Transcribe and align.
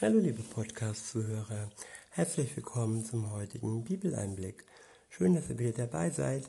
Hallo 0.00 0.20
liebe 0.20 0.44
Podcast-Zuhörer, 0.44 1.72
herzlich 2.10 2.54
willkommen 2.54 3.04
zum 3.04 3.32
heutigen 3.32 3.82
Bibeleinblick. 3.82 4.64
Schön, 5.10 5.34
dass 5.34 5.50
ihr 5.50 5.58
wieder 5.58 5.72
dabei 5.72 6.10
seid. 6.10 6.48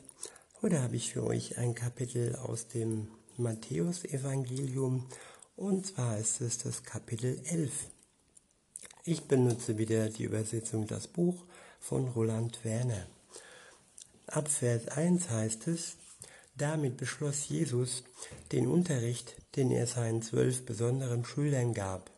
Heute 0.61 0.83
habe 0.83 0.97
ich 0.97 1.13
für 1.13 1.23
euch 1.23 1.57
ein 1.57 1.73
Kapitel 1.73 2.35
aus 2.35 2.67
dem 2.67 3.07
Matthäus-Evangelium 3.37 5.07
und 5.55 5.87
zwar 5.87 6.19
ist 6.19 6.41
es 6.41 6.59
das 6.59 6.83
Kapitel 6.83 7.41
11. 7.45 7.71
Ich 9.03 9.23
benutze 9.23 9.79
wieder 9.79 10.09
die 10.09 10.25
Übersetzung 10.25 10.85
Das 10.85 11.07
Buch 11.07 11.43
von 11.79 12.07
Roland 12.09 12.63
Werner. 12.63 13.07
Ab 14.27 14.47
Vers 14.47 14.89
1 14.89 15.27
heißt 15.27 15.69
es, 15.69 15.95
damit 16.55 16.97
beschloss 16.97 17.49
Jesus 17.49 18.03
den 18.51 18.67
Unterricht, 18.67 19.37
den 19.55 19.71
er 19.71 19.87
seinen 19.87 20.21
zwölf 20.21 20.67
besonderen 20.67 21.25
Schülern 21.25 21.73
gab. 21.73 22.11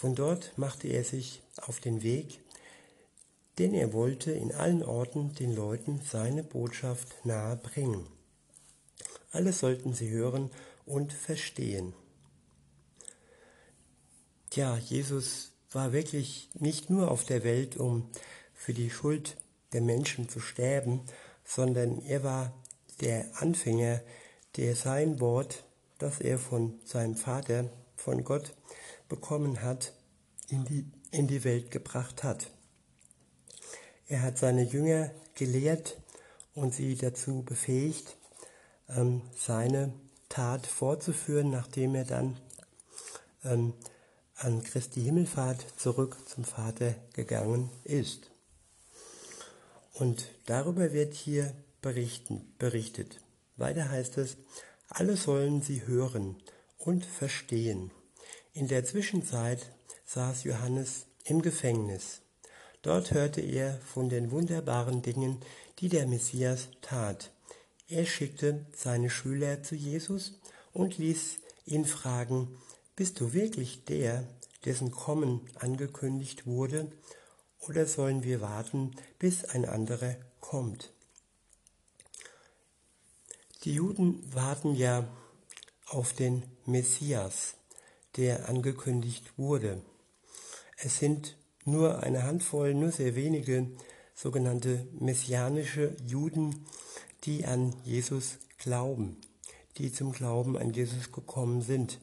Von 0.00 0.14
dort 0.14 0.56
machte 0.56 0.86
er 0.86 1.02
sich 1.02 1.42
auf 1.56 1.80
den 1.80 2.04
Weg, 2.04 2.38
denn 3.58 3.74
er 3.74 3.92
wollte 3.92 4.30
in 4.30 4.54
allen 4.54 4.84
Orten 4.84 5.34
den 5.34 5.56
Leuten 5.56 6.00
seine 6.08 6.44
Botschaft 6.44 7.08
nahe 7.24 7.56
bringen. 7.56 8.06
Alles 9.32 9.58
sollten 9.58 9.94
sie 9.94 10.08
hören 10.08 10.52
und 10.86 11.12
verstehen. 11.12 11.94
Tja, 14.50 14.76
Jesus 14.76 15.50
war 15.72 15.92
wirklich 15.92 16.48
nicht 16.54 16.90
nur 16.90 17.10
auf 17.10 17.24
der 17.24 17.42
Welt, 17.42 17.76
um 17.76 18.08
für 18.54 18.74
die 18.74 18.90
Schuld 18.90 19.36
der 19.72 19.80
Menschen 19.80 20.28
zu 20.28 20.38
sterben, 20.38 21.00
sondern 21.44 22.02
er 22.02 22.22
war 22.22 22.54
der 23.00 23.26
Anfänger, 23.42 24.00
der 24.58 24.76
sein 24.76 25.18
Wort, 25.18 25.64
das 25.98 26.20
er 26.20 26.38
von 26.38 26.78
seinem 26.84 27.16
Vater, 27.16 27.68
von 27.96 28.22
Gott 28.22 28.54
bekommen 29.08 29.62
hat, 29.62 29.92
in 30.48 30.64
die, 30.64 30.86
in 31.10 31.26
die 31.26 31.44
Welt 31.44 31.70
gebracht 31.70 32.24
hat. 32.24 32.50
Er 34.06 34.22
hat 34.22 34.38
seine 34.38 34.62
Jünger 34.62 35.10
gelehrt 35.34 35.98
und 36.54 36.74
sie 36.74 36.96
dazu 36.96 37.42
befähigt, 37.42 38.16
ähm, 38.88 39.22
seine 39.36 39.92
Tat 40.28 40.66
fortzuführen, 40.66 41.50
nachdem 41.50 41.94
er 41.94 42.04
dann 42.04 42.38
ähm, 43.44 43.74
an 44.36 44.62
Christi 44.62 45.02
Himmelfahrt 45.02 45.64
zurück 45.76 46.16
zum 46.26 46.44
Vater 46.44 46.94
gegangen 47.12 47.70
ist. 47.84 48.30
Und 49.94 50.28
darüber 50.46 50.92
wird 50.92 51.14
hier 51.14 51.52
berichten, 51.82 52.54
berichtet. 52.58 53.20
Weiter 53.56 53.90
heißt 53.90 54.18
es, 54.18 54.36
alle 54.88 55.16
sollen 55.16 55.60
sie 55.60 55.86
hören 55.86 56.36
und 56.78 57.04
verstehen. 57.04 57.90
In 58.58 58.66
der 58.66 58.84
Zwischenzeit 58.84 59.70
saß 60.04 60.42
Johannes 60.42 61.06
im 61.22 61.42
Gefängnis. 61.42 62.22
Dort 62.82 63.12
hörte 63.12 63.40
er 63.40 63.78
von 63.82 64.08
den 64.08 64.32
wunderbaren 64.32 65.00
Dingen, 65.00 65.38
die 65.78 65.88
der 65.88 66.08
Messias 66.08 66.66
tat. 66.80 67.30
Er 67.86 68.04
schickte 68.04 68.66
seine 68.74 69.10
Schüler 69.10 69.62
zu 69.62 69.76
Jesus 69.76 70.40
und 70.72 70.98
ließ 70.98 71.38
ihn 71.66 71.84
fragen, 71.84 72.48
bist 72.96 73.20
du 73.20 73.32
wirklich 73.32 73.84
der, 73.84 74.24
dessen 74.64 74.90
Kommen 74.90 75.48
angekündigt 75.54 76.44
wurde, 76.44 76.90
oder 77.60 77.86
sollen 77.86 78.24
wir 78.24 78.40
warten, 78.40 78.90
bis 79.20 79.44
ein 79.44 79.66
anderer 79.66 80.16
kommt? 80.40 80.92
Die 83.62 83.74
Juden 83.74 84.20
warten 84.34 84.74
ja 84.74 85.06
auf 85.86 86.12
den 86.12 86.42
Messias, 86.66 87.54
der 88.18 88.48
angekündigt 88.48 89.32
wurde. 89.38 89.80
Es 90.76 90.98
sind 90.98 91.36
nur 91.64 92.02
eine 92.02 92.24
Handvoll, 92.24 92.74
nur 92.74 92.92
sehr 92.92 93.14
wenige 93.14 93.68
sogenannte 94.14 94.86
messianische 94.98 95.96
Juden, 96.04 96.66
die 97.24 97.46
an 97.46 97.74
Jesus 97.84 98.38
glauben, 98.58 99.16
die 99.78 99.92
zum 99.92 100.12
Glauben 100.12 100.58
an 100.58 100.72
Jesus 100.72 101.12
gekommen 101.12 101.62
sind. 101.62 102.00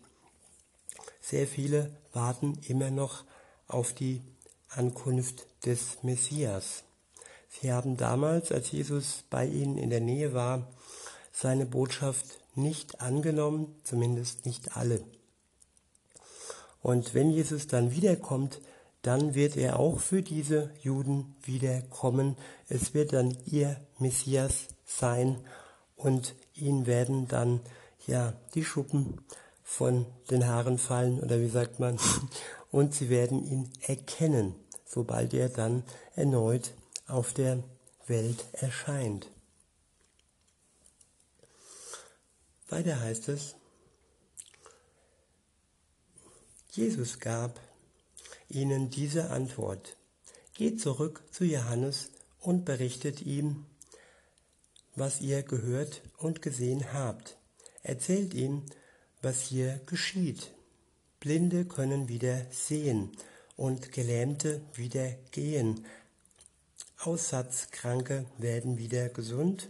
Sehr 1.21 1.47
viele 1.47 1.95
warten 2.13 2.57
immer 2.67 2.89
noch 2.89 3.25
auf 3.67 3.93
die 3.93 4.21
Ankunft 4.69 5.45
des 5.65 6.03
Messias. 6.03 6.83
Sie 7.49 7.71
haben 7.71 7.97
damals, 7.97 8.51
als 8.51 8.71
Jesus 8.71 9.23
bei 9.29 9.45
ihnen 9.45 9.77
in 9.77 9.89
der 9.89 10.01
Nähe 10.01 10.33
war, 10.33 10.71
seine 11.31 11.65
Botschaft 11.65 12.39
nicht 12.55 13.01
angenommen, 13.01 13.75
zumindest 13.83 14.45
nicht 14.45 14.77
alle. 14.77 15.03
Und 16.85 17.15
wenn 17.15 17.31
Jesus 17.31 17.65
dann 17.65 17.89
wiederkommt, 17.89 18.61
dann 19.01 19.33
wird 19.33 19.57
er 19.57 19.79
auch 19.79 19.99
für 19.99 20.21
diese 20.21 20.69
Juden 20.83 21.35
wiederkommen. 21.41 22.37
Es 22.69 22.93
wird 22.93 23.11
dann 23.11 23.35
ihr 23.47 23.81
Messias 23.97 24.67
sein 24.85 25.39
und 25.95 26.35
ihnen 26.53 26.85
werden 26.85 27.27
dann 27.27 27.59
ja 28.05 28.33
die 28.53 28.63
Schuppen 28.63 29.19
von 29.63 30.05
den 30.29 30.45
Haaren 30.45 30.77
fallen 30.77 31.19
oder 31.21 31.41
wie 31.41 31.49
sagt 31.49 31.79
man 31.79 31.97
und 32.71 32.93
sie 32.93 33.09
werden 33.09 33.43
ihn 33.43 33.67
erkennen, 33.81 34.53
sobald 34.85 35.33
er 35.33 35.49
dann 35.49 35.81
erneut 36.15 36.75
auf 37.07 37.33
der 37.33 37.63
Welt 38.05 38.45
erscheint. 38.51 39.31
Weiter 42.69 42.99
heißt 42.99 43.29
es, 43.29 43.55
Jesus 46.75 47.19
gab 47.21 47.61
ihnen 48.49 48.89
diese 48.89 49.29
Antwort. 49.29 49.95
Geht 50.53 50.81
zurück 50.81 51.23
zu 51.31 51.45
Johannes 51.45 52.11
und 52.41 52.65
berichtet 52.65 53.21
ihm, 53.21 53.65
was 54.93 55.21
ihr 55.21 55.41
gehört 55.43 56.01
und 56.17 56.41
gesehen 56.41 56.91
habt. 56.91 57.37
Erzählt 57.81 58.33
ihm, 58.33 58.63
was 59.21 59.41
hier 59.43 59.79
geschieht. 59.85 60.51
Blinde 61.21 61.63
können 61.63 62.09
wieder 62.09 62.45
sehen 62.51 63.09
und 63.55 63.93
Gelähmte 63.93 64.59
wieder 64.73 65.13
gehen. 65.31 65.85
Aussatzkranke 66.97 68.25
werden 68.37 68.77
wieder 68.77 69.07
gesund 69.07 69.69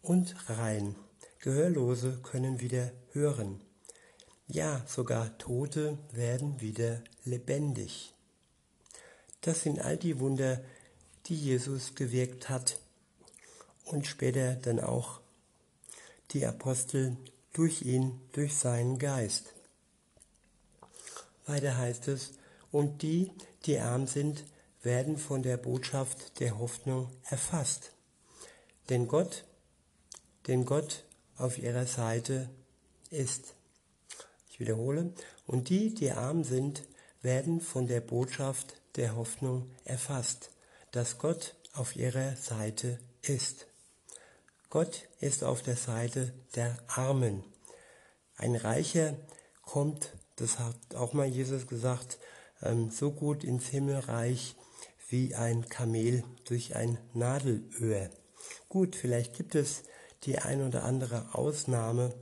und 0.00 0.34
rein. 0.48 0.94
Gehörlose 1.40 2.20
können 2.22 2.60
wieder 2.60 2.90
hören. 3.12 3.60
Ja, 4.52 4.84
sogar 4.86 5.38
Tote 5.38 5.96
werden 6.12 6.60
wieder 6.60 7.02
lebendig. 7.24 8.12
Das 9.40 9.62
sind 9.62 9.80
all 9.80 9.96
die 9.96 10.20
Wunder, 10.20 10.62
die 11.24 11.36
Jesus 11.36 11.94
gewirkt 11.94 12.50
hat 12.50 12.78
und 13.86 14.06
später 14.06 14.56
dann 14.56 14.78
auch 14.78 15.22
die 16.32 16.44
Apostel 16.44 17.16
durch 17.54 17.80
ihn, 17.80 18.20
durch 18.32 18.54
seinen 18.54 18.98
Geist. 18.98 19.54
Weiter 21.46 21.78
heißt 21.78 22.08
es, 22.08 22.32
und 22.70 23.00
die, 23.00 23.32
die 23.64 23.78
arm 23.78 24.06
sind, 24.06 24.44
werden 24.82 25.16
von 25.16 25.42
der 25.42 25.56
Botschaft 25.56 26.40
der 26.40 26.58
Hoffnung 26.58 27.10
erfasst. 27.30 27.92
Denn 28.90 29.08
Gott, 29.08 29.46
denn 30.46 30.66
Gott 30.66 31.04
auf 31.38 31.56
ihrer 31.56 31.86
Seite 31.86 32.50
ist. 33.08 33.54
Wiederhole, 34.62 35.12
und 35.46 35.68
die, 35.68 35.92
die 35.92 36.12
arm 36.12 36.44
sind, 36.44 36.84
werden 37.20 37.60
von 37.60 37.86
der 37.86 38.00
Botschaft 38.00 38.80
der 38.96 39.16
Hoffnung 39.16 39.70
erfasst, 39.84 40.50
dass 40.92 41.18
Gott 41.18 41.54
auf 41.74 41.96
ihrer 41.96 42.36
Seite 42.36 42.98
ist. 43.22 43.66
Gott 44.70 45.08
ist 45.20 45.44
auf 45.44 45.62
der 45.62 45.76
Seite 45.76 46.32
der 46.54 46.78
Armen. 46.86 47.44
Ein 48.36 48.56
Reicher 48.56 49.16
kommt, 49.62 50.12
das 50.36 50.58
hat 50.58 50.94
auch 50.94 51.12
mal 51.12 51.26
Jesus 51.26 51.66
gesagt, 51.66 52.18
ähm, 52.62 52.90
so 52.90 53.10
gut 53.10 53.44
ins 53.44 53.66
Himmelreich 53.66 54.56
wie 55.08 55.34
ein 55.34 55.68
Kamel 55.68 56.24
durch 56.44 56.74
ein 56.74 56.98
Nadelöhr. 57.12 58.10
Gut, 58.68 58.96
vielleicht 58.96 59.34
gibt 59.34 59.54
es 59.54 59.82
die 60.24 60.38
ein 60.38 60.62
oder 60.62 60.84
andere 60.84 61.34
Ausnahme, 61.34 62.14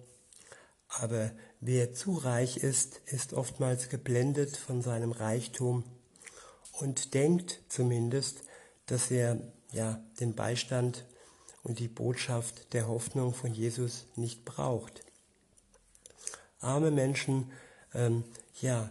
aber 0.89 1.31
wer 1.61 1.93
zu 1.95 2.15
reich 2.15 2.59
ist, 2.59 3.01
ist 3.07 3.33
oftmals 3.33 3.89
geblendet 3.89 4.57
von 4.57 4.83
seinem 4.83 5.13
Reichtum 5.13 5.85
und 6.73 7.15
denkt 7.15 7.61
zumindest, 7.69 8.43
dass 8.87 9.11
er 9.11 9.41
ja 9.73 10.03
den 10.19 10.35
Beistand 10.35 11.05
und 11.63 11.79
die 11.79 11.89
Botschaft 11.89 12.73
der 12.73 12.89
Hoffnung 12.89 13.35
von 13.35 13.53
Jesus 13.53 14.07
nicht 14.17 14.45
braucht. 14.45 15.05
Arme 16.61 16.91
Menschen, 16.91 17.53
ähm, 17.95 18.25
ja, 18.61 18.91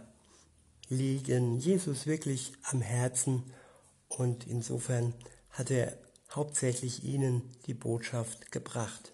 liegen 0.88 1.58
Jesus 1.58 2.06
wirklich 2.06 2.52
am 2.64 2.80
Herzen 2.80 3.44
und 4.08 4.46
insofern 4.46 5.14
hat 5.50 5.70
er 5.70 5.96
hauptsächlich 6.32 7.04
ihnen 7.04 7.42
die 7.66 7.74
Botschaft 7.74 8.50
gebracht. 8.50 9.12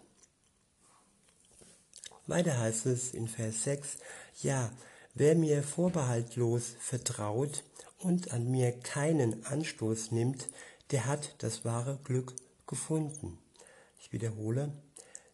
Weiter 2.27 2.59
heißt 2.59 2.87
es 2.87 3.15
in 3.15 3.29
Vers 3.29 3.63
6, 3.65 3.99
ja, 4.43 4.73
wer 5.15 5.37
mir 5.37 5.63
vorbehaltlos 5.63 6.75
vertraut 6.81 7.63
und 7.99 8.33
an 8.33 8.51
mir 8.51 8.73
keinen 8.73 9.47
Anstoß 9.47 10.11
nimmt, 10.11 10.49
der 10.91 11.07
hat 11.07 11.37
das 11.39 11.65
wahre 11.65 11.99
Glück 12.03 12.35
gefunden. 12.67 13.39
Ich 14.01 14.13
wiederhole, 14.13 14.73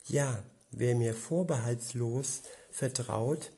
ja, 0.06 0.43
wer 0.71 0.94
mir 0.94 1.15
vorbehaltslos 1.15 2.43
vertraut 2.71 3.53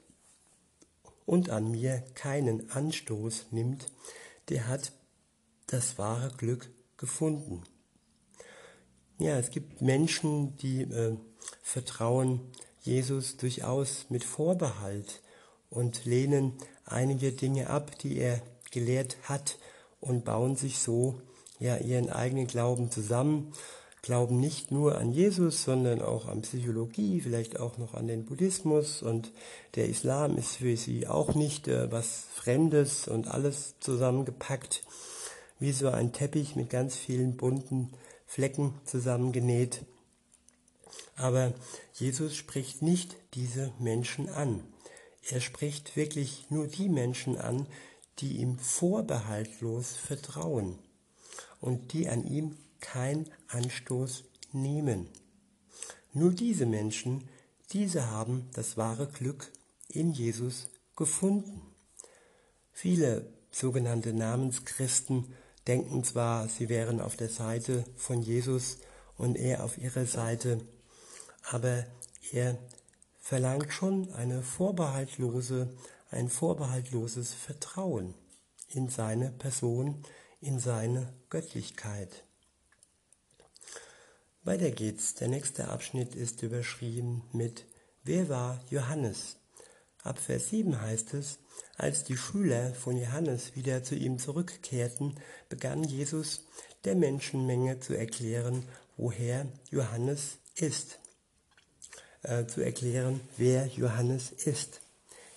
und 1.26 1.50
an 1.50 1.70
mir 1.72 2.04
keinen 2.14 2.70
Anstoß 2.70 3.46
nimmt, 3.50 3.90
der 4.48 4.68
hat 4.68 4.92
das 5.66 5.98
wahre 5.98 6.30
Glück 6.36 6.70
gefunden. 6.98 7.64
Ja, 9.18 9.38
es 9.38 9.50
gibt 9.50 9.80
Menschen, 9.80 10.56
die 10.58 10.82
äh, 10.82 11.16
vertrauen 11.62 12.40
Jesus 12.84 13.38
durchaus 13.38 14.06
mit 14.10 14.24
Vorbehalt 14.24 15.22
und 15.70 16.04
lehnen 16.04 16.52
einige 16.84 17.32
Dinge 17.32 17.70
ab, 17.70 17.98
die 17.98 18.18
er 18.18 18.42
gelehrt 18.70 19.16
hat 19.22 19.58
und 20.00 20.26
bauen 20.26 20.54
sich 20.54 20.78
so 20.78 21.18
ja 21.58 21.78
ihren 21.78 22.10
eigenen 22.10 22.46
Glauben 22.46 22.90
zusammen, 22.90 23.54
glauben 24.02 24.38
nicht 24.38 24.70
nur 24.70 24.98
an 24.98 25.12
Jesus, 25.12 25.64
sondern 25.64 26.02
auch 26.02 26.28
an 26.28 26.42
Psychologie, 26.42 27.22
vielleicht 27.22 27.58
auch 27.58 27.78
noch 27.78 27.94
an 27.94 28.06
den 28.06 28.26
Buddhismus 28.26 29.02
und 29.02 29.32
der 29.76 29.88
Islam 29.88 30.36
ist 30.36 30.56
für 30.56 30.76
sie 30.76 31.06
auch 31.06 31.34
nicht 31.34 31.68
äh, 31.68 31.90
was 31.90 32.26
Fremdes 32.34 33.08
und 33.08 33.28
alles 33.28 33.76
zusammengepackt, 33.80 34.84
wie 35.58 35.72
so 35.72 35.88
ein 35.88 36.12
Teppich 36.12 36.54
mit 36.54 36.68
ganz 36.68 36.96
vielen 36.96 37.38
bunten 37.38 37.94
Flecken 38.26 38.74
zusammengenäht. 38.84 39.86
Aber 41.16 41.54
Jesus 41.92 42.36
spricht 42.36 42.82
nicht 42.82 43.16
diese 43.34 43.72
Menschen 43.78 44.28
an. 44.28 44.64
Er 45.28 45.40
spricht 45.40 45.96
wirklich 45.96 46.46
nur 46.50 46.66
die 46.66 46.88
Menschen 46.88 47.36
an, 47.36 47.66
die 48.18 48.38
ihm 48.38 48.58
vorbehaltlos 48.58 49.96
vertrauen 49.96 50.78
und 51.60 51.92
die 51.92 52.08
an 52.08 52.24
ihm 52.24 52.56
kein 52.80 53.30
Anstoß 53.48 54.24
nehmen. 54.52 55.08
Nur 56.12 56.32
diese 56.32 56.66
Menschen, 56.66 57.28
diese 57.72 58.10
haben 58.10 58.48
das 58.52 58.76
wahre 58.76 59.08
Glück 59.08 59.50
in 59.88 60.12
Jesus 60.12 60.68
gefunden. 60.94 61.62
Viele 62.72 63.32
sogenannte 63.50 64.12
Namenschristen 64.12 65.32
denken 65.66 66.04
zwar, 66.04 66.48
sie 66.48 66.68
wären 66.68 67.00
auf 67.00 67.16
der 67.16 67.30
Seite 67.30 67.84
von 67.96 68.20
Jesus 68.22 68.78
und 69.16 69.36
er 69.36 69.64
auf 69.64 69.78
ihrer 69.78 70.06
Seite, 70.06 70.60
aber 71.50 71.86
er 72.32 72.58
verlangt 73.20 73.72
schon 73.72 74.12
eine 74.12 74.42
vorbehaltlose, 74.42 75.68
ein 76.10 76.28
vorbehaltloses 76.28 77.32
Vertrauen 77.32 78.14
in 78.68 78.88
seine 78.88 79.30
Person, 79.30 80.02
in 80.40 80.58
seine 80.58 81.12
Göttlichkeit. 81.30 82.24
Weiter 84.42 84.70
geht's. 84.70 85.14
Der 85.14 85.28
nächste 85.28 85.68
Abschnitt 85.68 86.14
ist 86.14 86.42
überschrieben 86.42 87.22
mit 87.32 87.64
Wer 88.02 88.28
war 88.28 88.62
Johannes? 88.68 89.36
Ab 90.02 90.18
Vers 90.18 90.50
7 90.50 90.82
heißt 90.82 91.14
es, 91.14 91.38
als 91.78 92.04
die 92.04 92.18
Schüler 92.18 92.74
von 92.74 92.98
Johannes 92.98 93.56
wieder 93.56 93.82
zu 93.82 93.94
ihm 93.94 94.18
zurückkehrten, 94.18 95.18
begann 95.48 95.82
Jesus 95.82 96.44
der 96.84 96.94
Menschenmenge 96.94 97.80
zu 97.80 97.94
erklären, 97.94 98.68
woher 98.98 99.46
Johannes 99.70 100.36
ist 100.56 100.98
äh, 102.24 102.46
zu 102.46 102.60
erklären, 102.60 103.20
wer 103.36 103.66
Johannes 103.66 104.32
ist. 104.32 104.80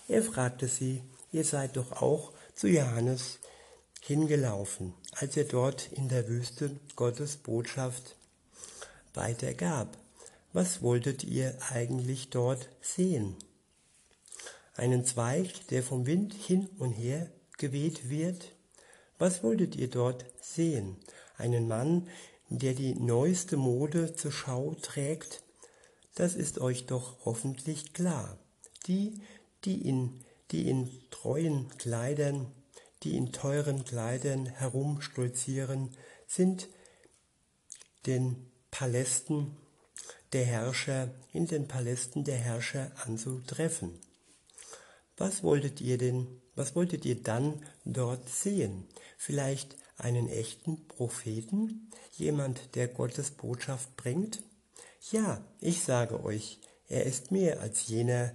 Er 0.08 0.22
fragte 0.22 0.68
sie, 0.68 1.02
ihr 1.32 1.44
seid 1.44 1.76
doch 1.76 1.92
auch 2.02 2.32
zu 2.54 2.66
Johannes 2.68 3.38
hingelaufen, 4.00 4.94
als 5.12 5.36
er 5.36 5.44
dort 5.44 5.92
in 5.92 6.08
der 6.08 6.28
Wüste 6.28 6.70
Gottes 6.96 7.36
Botschaft 7.36 8.16
weitergab. 9.14 9.96
Was 10.52 10.82
wolltet 10.82 11.24
ihr 11.24 11.56
eigentlich 11.70 12.30
dort 12.30 12.68
sehen? 12.80 13.36
Einen 14.74 15.04
Zweig, 15.04 15.66
der 15.68 15.82
vom 15.82 16.06
Wind 16.06 16.32
hin 16.32 16.68
und 16.78 16.92
her 16.92 17.28
geweht 17.58 18.08
wird? 18.08 18.52
Was 19.18 19.42
wolltet 19.42 19.76
ihr 19.76 19.90
dort 19.90 20.24
sehen? 20.40 20.96
Einen 21.36 21.68
Mann, 21.68 22.08
der 22.48 22.72
die 22.72 22.94
neueste 22.94 23.56
Mode 23.56 24.14
zur 24.14 24.32
Schau 24.32 24.74
trägt? 24.80 25.42
Das 26.18 26.34
ist 26.34 26.58
euch 26.58 26.86
doch 26.86 27.24
hoffentlich 27.24 27.92
klar. 27.92 28.36
Die, 28.88 29.20
die 29.64 29.88
in, 29.88 30.24
die 30.50 30.68
in 30.68 30.90
treuen 31.12 31.68
Kleidern, 31.78 32.50
die 33.04 33.16
in 33.16 33.30
teuren 33.30 33.84
Kleidern 33.84 34.46
herumstolzieren, 34.46 35.96
sind 36.26 36.70
den 38.06 38.50
Palästen 38.72 39.56
der 40.32 40.44
Herrscher, 40.44 41.14
in 41.32 41.46
den 41.46 41.68
Palästen 41.68 42.24
der 42.24 42.38
Herrscher 42.38 42.90
anzutreffen. 43.06 44.00
Was 45.16 45.44
wolltet 45.44 45.80
ihr 45.80 45.98
denn, 45.98 46.26
was 46.56 46.74
wolltet 46.74 47.04
ihr 47.04 47.22
dann 47.22 47.64
dort 47.84 48.28
sehen? 48.28 48.88
Vielleicht 49.18 49.76
einen 49.96 50.28
echten 50.28 50.88
Propheten? 50.88 51.92
Jemand, 52.16 52.74
der 52.74 52.88
Gottes 52.88 53.30
Botschaft 53.30 53.96
bringt? 53.96 54.42
Ja, 55.10 55.42
ich 55.60 55.82
sage 55.82 56.22
euch, 56.22 56.58
er 56.88 57.04
ist 57.04 57.30
mehr 57.30 57.60
als 57.60 57.86
jener, 57.88 58.34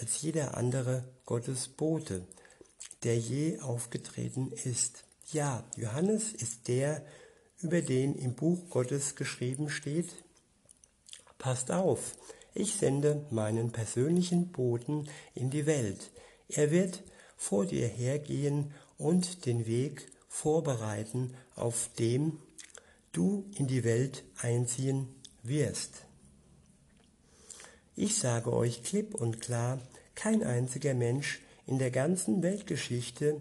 als 0.00 0.22
jeder 0.22 0.56
andere 0.56 1.04
Gottesbote, 1.26 2.26
der 3.02 3.18
je 3.18 3.60
aufgetreten 3.60 4.50
ist. 4.52 5.04
Ja, 5.30 5.64
Johannes 5.76 6.32
ist 6.32 6.66
der, 6.68 7.04
über 7.60 7.82
den 7.82 8.14
im 8.16 8.34
Buch 8.34 8.70
Gottes 8.70 9.14
geschrieben 9.14 9.70
steht. 9.70 10.12
Passt 11.38 11.70
auf, 11.70 12.16
ich 12.54 12.74
sende 12.74 13.26
meinen 13.30 13.70
persönlichen 13.70 14.50
Boten 14.50 15.08
in 15.34 15.50
die 15.50 15.66
Welt. 15.66 16.10
Er 16.48 16.70
wird 16.70 17.02
vor 17.36 17.66
dir 17.66 17.86
hergehen 17.86 18.72
und 18.98 19.46
den 19.46 19.66
Weg 19.66 20.10
vorbereiten, 20.28 21.34
auf 21.54 21.90
dem 21.98 22.38
du 23.12 23.44
in 23.56 23.66
die 23.66 23.84
Welt 23.84 24.24
einziehen 24.40 25.08
wirst. 25.42 26.06
Ich 27.94 28.16
sage 28.16 28.52
euch 28.52 28.82
klipp 28.82 29.14
und 29.14 29.40
klar, 29.40 29.78
kein 30.14 30.42
einziger 30.42 30.94
Mensch 30.94 31.42
in 31.66 31.78
der 31.78 31.90
ganzen 31.90 32.42
Weltgeschichte 32.42 33.40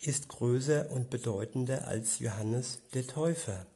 ist 0.00 0.28
größer 0.28 0.90
und 0.90 1.10
bedeutender 1.10 1.86
als 1.86 2.18
Johannes 2.18 2.80
der 2.94 3.06
Täufer. 3.06 3.66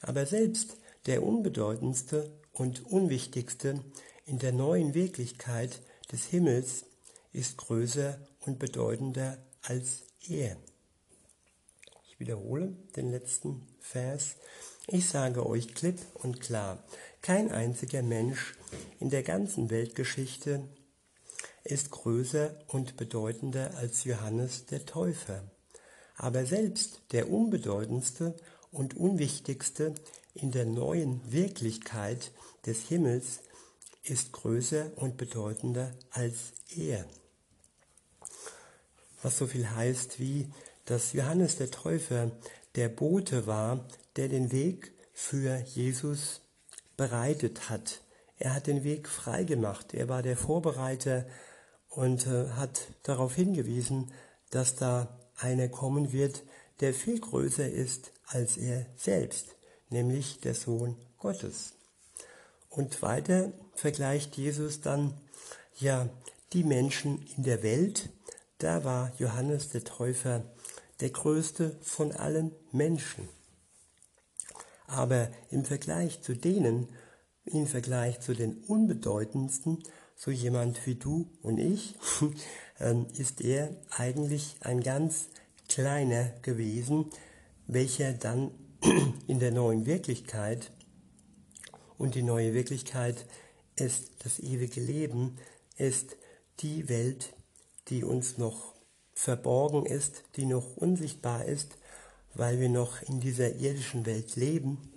Aber 0.00 0.26
selbst 0.26 0.76
der 1.06 1.22
unbedeutendste 1.22 2.30
und 2.52 2.86
unwichtigste 2.86 3.84
in 4.26 4.38
der 4.38 4.52
neuen 4.52 4.94
Wirklichkeit 4.94 5.80
des 6.10 6.24
Himmels 6.24 6.84
ist 7.32 7.58
größer 7.58 8.18
und 8.46 8.58
bedeutender 8.58 9.38
als 9.62 10.04
er. 10.26 10.56
Ich 12.08 12.18
wiederhole 12.18 12.76
den 12.96 13.10
letzten 13.10 13.66
Vers. 13.90 14.36
Ich 14.86 15.08
sage 15.08 15.46
euch 15.46 15.74
klipp 15.74 15.98
und 16.14 16.40
klar, 16.40 16.84
kein 17.22 17.50
einziger 17.50 18.02
Mensch 18.02 18.54
in 19.00 19.08
der 19.08 19.22
ganzen 19.22 19.70
Weltgeschichte 19.70 20.62
ist 21.64 21.90
größer 21.90 22.54
und 22.68 22.98
bedeutender 22.98 23.74
als 23.78 24.04
Johannes 24.04 24.66
der 24.66 24.84
Täufer. 24.84 25.42
Aber 26.16 26.44
selbst 26.44 27.00
der 27.12 27.30
unbedeutendste 27.30 28.36
und 28.72 28.94
unwichtigste 28.94 29.94
in 30.34 30.50
der 30.50 30.66
neuen 30.66 31.20
Wirklichkeit 31.32 32.32
des 32.66 32.82
Himmels 32.88 33.40
ist 34.02 34.32
größer 34.32 34.90
und 34.96 35.16
bedeutender 35.16 35.94
als 36.10 36.52
er. 36.76 37.06
Was 39.22 39.38
so 39.38 39.46
viel 39.46 39.70
heißt 39.70 40.20
wie, 40.20 40.52
dass 40.84 41.14
Johannes 41.14 41.56
der 41.56 41.70
Täufer 41.70 42.30
der 42.78 42.88
Bote 42.88 43.48
war, 43.48 43.84
der 44.14 44.28
den 44.28 44.52
Weg 44.52 44.92
für 45.12 45.56
Jesus 45.74 46.42
bereitet 46.96 47.70
hat. 47.70 48.02
Er 48.38 48.54
hat 48.54 48.68
den 48.68 48.84
Weg 48.84 49.08
freigemacht. 49.08 49.94
Er 49.94 50.08
war 50.08 50.22
der 50.22 50.36
Vorbereiter 50.36 51.26
und 51.88 52.28
äh, 52.28 52.50
hat 52.50 52.82
darauf 53.02 53.34
hingewiesen, 53.34 54.12
dass 54.50 54.76
da 54.76 55.18
einer 55.38 55.66
kommen 55.68 56.12
wird, 56.12 56.44
der 56.78 56.94
viel 56.94 57.18
größer 57.18 57.68
ist 57.68 58.12
als 58.26 58.56
er 58.56 58.86
selbst, 58.96 59.56
nämlich 59.90 60.38
der 60.38 60.54
Sohn 60.54 60.94
Gottes. 61.18 61.72
Und 62.70 63.02
weiter 63.02 63.50
vergleicht 63.74 64.36
Jesus 64.36 64.82
dann 64.82 65.14
ja 65.80 66.08
die 66.52 66.62
Menschen 66.62 67.26
in 67.36 67.42
der 67.42 67.64
Welt. 67.64 68.10
Da 68.58 68.84
war 68.84 69.10
Johannes 69.18 69.70
der 69.70 69.82
Täufer 69.82 70.44
der 71.00 71.10
größte 71.10 71.78
von 71.82 72.12
allen 72.12 72.52
Menschen. 72.72 73.28
Aber 74.86 75.30
im 75.50 75.64
Vergleich 75.64 76.22
zu 76.22 76.34
denen, 76.34 76.88
im 77.44 77.66
Vergleich 77.66 78.20
zu 78.20 78.34
den 78.34 78.64
unbedeutendsten, 78.64 79.82
so 80.16 80.30
jemand 80.30 80.86
wie 80.86 80.96
du 80.96 81.30
und 81.42 81.58
ich, 81.58 81.94
ähm, 82.80 83.06
ist 83.16 83.40
er 83.40 83.76
eigentlich 83.90 84.56
ein 84.60 84.80
ganz 84.80 85.28
kleiner 85.68 86.30
gewesen, 86.42 87.10
welcher 87.66 88.12
dann 88.14 88.50
in 89.26 89.38
der 89.38 89.52
neuen 89.52 89.86
Wirklichkeit, 89.86 90.72
und 91.98 92.14
die 92.14 92.22
neue 92.22 92.54
Wirklichkeit 92.54 93.26
ist 93.74 94.24
das 94.24 94.38
ewige 94.38 94.80
Leben, 94.80 95.36
ist 95.76 96.16
die 96.60 96.88
Welt, 96.88 97.34
die 97.88 98.04
uns 98.04 98.38
noch 98.38 98.74
verborgen 99.18 99.84
ist, 99.84 100.22
die 100.36 100.46
noch 100.46 100.76
unsichtbar 100.76 101.44
ist, 101.44 101.76
weil 102.34 102.60
wir 102.60 102.68
noch 102.68 103.02
in 103.02 103.18
dieser 103.18 103.56
irdischen 103.56 104.06
Welt 104.06 104.36
leben. 104.36 104.92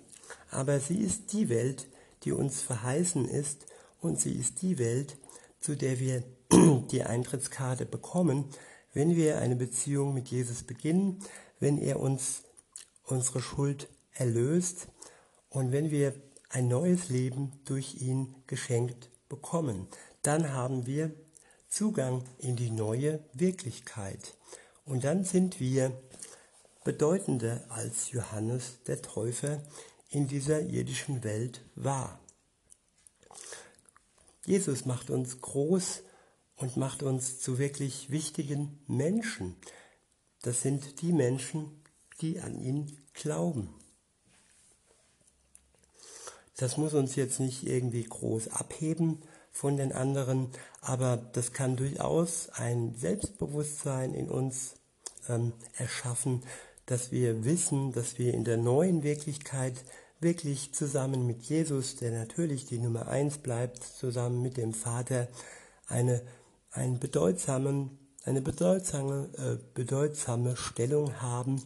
Aber 0.48 0.78
sie 0.78 1.00
ist 1.00 1.32
die 1.32 1.48
Welt, 1.48 1.88
die 2.22 2.30
uns 2.30 2.62
verheißen 2.62 3.28
ist 3.28 3.66
und 4.00 4.20
sie 4.20 4.34
ist 4.34 4.62
die 4.62 4.78
Welt, 4.78 5.16
zu 5.58 5.76
der 5.76 5.98
wir 5.98 6.22
die 6.92 7.02
Eintrittskarte 7.02 7.84
bekommen, 7.84 8.44
wenn 8.94 9.16
wir 9.16 9.38
eine 9.38 9.56
Beziehung 9.56 10.14
mit 10.14 10.28
Jesus 10.28 10.62
beginnen, 10.62 11.18
wenn 11.58 11.78
er 11.78 11.98
uns 11.98 12.44
unsere 13.02 13.40
Schuld 13.40 13.88
erlöst 14.12 14.86
und 15.48 15.72
wenn 15.72 15.90
wir 15.90 16.14
ein 16.48 16.68
neues 16.68 17.08
Leben 17.08 17.60
durch 17.64 18.00
ihn 18.00 18.36
geschenkt 18.46 19.10
bekommen, 19.28 19.88
dann 20.22 20.52
haben 20.52 20.86
wir 20.86 21.12
Zugang 21.72 22.22
in 22.36 22.54
die 22.54 22.70
neue 22.70 23.24
Wirklichkeit. 23.32 24.36
Und 24.84 25.04
dann 25.04 25.24
sind 25.24 25.58
wir 25.58 25.98
bedeutender 26.84 27.64
als 27.70 28.10
Johannes 28.10 28.82
der 28.86 29.00
Täufer 29.00 29.62
in 30.10 30.28
dieser 30.28 30.60
irdischen 30.60 31.24
Welt 31.24 31.62
war. 31.74 32.20
Jesus 34.44 34.84
macht 34.84 35.08
uns 35.08 35.40
groß 35.40 36.02
und 36.56 36.76
macht 36.76 37.02
uns 37.02 37.40
zu 37.40 37.56
wirklich 37.56 38.10
wichtigen 38.10 38.78
Menschen. 38.86 39.56
Das 40.42 40.60
sind 40.60 41.00
die 41.00 41.12
Menschen, 41.12 41.82
die 42.20 42.38
an 42.38 42.60
ihn 42.60 42.98
glauben. 43.14 43.72
Das 46.58 46.76
muss 46.76 46.92
uns 46.92 47.16
jetzt 47.16 47.40
nicht 47.40 47.66
irgendwie 47.66 48.04
groß 48.04 48.48
abheben 48.48 49.22
von 49.52 49.76
den 49.76 49.92
anderen, 49.92 50.48
aber 50.80 51.18
das 51.32 51.52
kann 51.52 51.76
durchaus 51.76 52.48
ein 52.48 52.94
Selbstbewusstsein 52.96 54.14
in 54.14 54.28
uns 54.28 54.74
ähm, 55.28 55.52
erschaffen, 55.76 56.42
dass 56.86 57.12
wir 57.12 57.44
wissen, 57.44 57.92
dass 57.92 58.18
wir 58.18 58.34
in 58.34 58.44
der 58.44 58.56
neuen 58.56 59.02
Wirklichkeit 59.02 59.84
wirklich 60.20 60.72
zusammen 60.72 61.26
mit 61.26 61.42
Jesus, 61.42 61.96
der 61.96 62.12
natürlich 62.12 62.66
die 62.66 62.78
Nummer 62.78 63.08
eins 63.08 63.38
bleibt, 63.38 63.82
zusammen 63.82 64.40
mit 64.40 64.56
dem 64.56 64.72
Vater, 64.72 65.28
eine, 65.86 66.22
einen 66.70 66.98
bedeutsamen, 66.98 67.98
eine 68.24 68.40
bedeutsame, 68.40 69.28
äh, 69.36 69.58
bedeutsame 69.74 70.56
Stellung 70.56 71.20
haben 71.20 71.62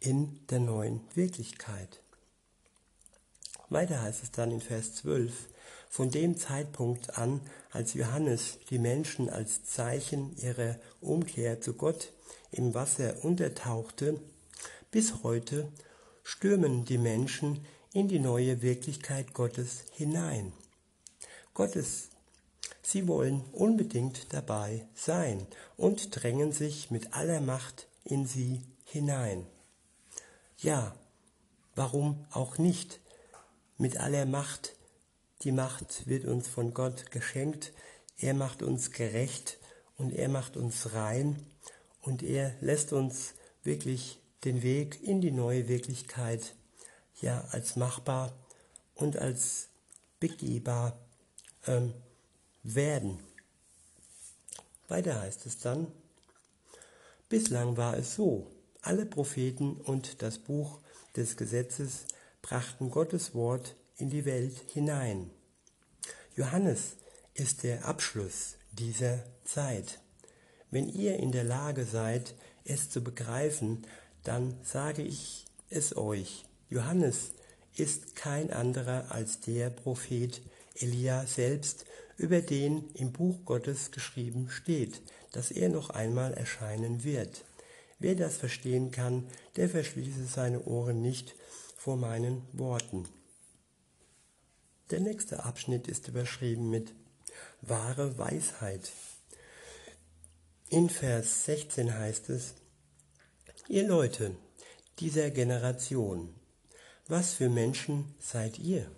in 0.00 0.46
der 0.46 0.60
neuen 0.60 1.00
Wirklichkeit. 1.14 2.02
Weiter 3.68 4.00
heißt 4.00 4.22
es 4.22 4.30
dann 4.30 4.50
in 4.50 4.60
Vers 4.60 4.94
12, 4.94 5.48
von 5.88 6.10
dem 6.10 6.36
Zeitpunkt 6.36 7.18
an, 7.18 7.40
als 7.70 7.94
Johannes 7.94 8.58
die 8.70 8.78
Menschen 8.78 9.28
als 9.30 9.64
Zeichen 9.64 10.36
ihrer 10.36 10.76
Umkehr 11.00 11.60
zu 11.60 11.74
Gott 11.74 12.12
im 12.50 12.74
Wasser 12.74 13.24
untertauchte, 13.24 14.20
bis 14.90 15.22
heute 15.22 15.68
stürmen 16.22 16.84
die 16.84 16.98
Menschen 16.98 17.64
in 17.92 18.08
die 18.08 18.18
neue 18.18 18.62
Wirklichkeit 18.62 19.34
Gottes 19.34 19.84
hinein. 19.92 20.52
Gottes, 21.54 22.10
sie 22.82 23.08
wollen 23.08 23.44
unbedingt 23.52 24.32
dabei 24.32 24.86
sein 24.94 25.46
und 25.76 26.10
drängen 26.12 26.52
sich 26.52 26.90
mit 26.90 27.14
aller 27.14 27.40
Macht 27.40 27.88
in 28.04 28.26
sie 28.26 28.62
hinein. 28.84 29.46
Ja, 30.58 30.94
warum 31.74 32.24
auch 32.30 32.58
nicht? 32.58 33.00
Mit 33.76 33.96
aller 33.98 34.26
Macht. 34.26 34.74
Die 35.42 35.52
Macht 35.52 36.08
wird 36.08 36.24
uns 36.24 36.48
von 36.48 36.74
Gott 36.74 37.10
geschenkt. 37.12 37.72
Er 38.18 38.34
macht 38.34 38.62
uns 38.62 38.90
gerecht 38.90 39.58
und 39.96 40.12
er 40.12 40.28
macht 40.28 40.56
uns 40.56 40.94
rein 40.94 41.46
und 42.02 42.22
er 42.22 42.54
lässt 42.60 42.92
uns 42.92 43.34
wirklich 43.62 44.18
den 44.44 44.62
Weg 44.62 45.02
in 45.02 45.20
die 45.20 45.30
neue 45.30 45.68
Wirklichkeit 45.68 46.54
ja 47.20 47.44
als 47.50 47.76
machbar 47.76 48.32
und 48.94 49.16
als 49.16 49.68
begehbar 50.18 50.98
ähm, 51.66 51.94
werden. 52.62 53.18
Weiter 54.88 55.20
heißt 55.20 55.46
es 55.46 55.58
dann, 55.58 55.86
bislang 57.28 57.76
war 57.76 57.96
es 57.96 58.14
so, 58.14 58.46
alle 58.82 59.06
Propheten 59.06 59.76
und 59.76 60.22
das 60.22 60.38
Buch 60.38 60.80
des 61.14 61.36
Gesetzes 61.36 62.06
brachten 62.42 62.90
Gottes 62.90 63.34
Wort 63.34 63.76
in 63.98 64.10
die 64.10 64.24
Welt 64.24 64.54
hinein. 64.72 65.30
Johannes 66.36 66.96
ist 67.34 67.64
der 67.64 67.84
Abschluss 67.84 68.56
dieser 68.72 69.24
Zeit. 69.44 70.00
Wenn 70.70 70.88
ihr 70.88 71.16
in 71.16 71.32
der 71.32 71.44
Lage 71.44 71.84
seid, 71.84 72.34
es 72.64 72.90
zu 72.90 73.02
begreifen, 73.02 73.86
dann 74.22 74.56
sage 74.62 75.02
ich 75.02 75.46
es 75.70 75.96
euch. 75.96 76.44
Johannes 76.70 77.32
ist 77.74 78.16
kein 78.16 78.52
anderer 78.52 79.10
als 79.10 79.40
der 79.40 79.70
Prophet 79.70 80.42
Elia 80.74 81.26
selbst, 81.26 81.86
über 82.16 82.40
den 82.40 82.90
im 82.94 83.12
Buch 83.12 83.44
Gottes 83.44 83.90
geschrieben 83.90 84.48
steht, 84.50 85.00
dass 85.32 85.50
er 85.50 85.68
noch 85.68 85.90
einmal 85.90 86.34
erscheinen 86.34 87.04
wird. 87.04 87.44
Wer 88.00 88.14
das 88.14 88.36
verstehen 88.36 88.90
kann, 88.90 89.26
der 89.56 89.68
verschließe 89.68 90.24
seine 90.26 90.64
Ohren 90.64 91.00
nicht 91.00 91.34
vor 91.76 91.96
meinen 91.96 92.42
Worten. 92.52 93.08
Der 94.90 95.00
nächste 95.00 95.44
Abschnitt 95.44 95.86
ist 95.86 96.08
überschrieben 96.08 96.70
mit 96.70 96.94
wahre 97.60 98.16
Weisheit. 98.16 98.90
In 100.70 100.88
Vers 100.88 101.44
16 101.44 101.94
heißt 101.94 102.30
es, 102.30 102.54
Ihr 103.68 103.86
Leute 103.86 104.34
dieser 104.98 105.30
Generation, 105.30 106.34
was 107.06 107.34
für 107.34 107.50
Menschen 107.50 108.14
seid 108.18 108.58
ihr? 108.58 108.90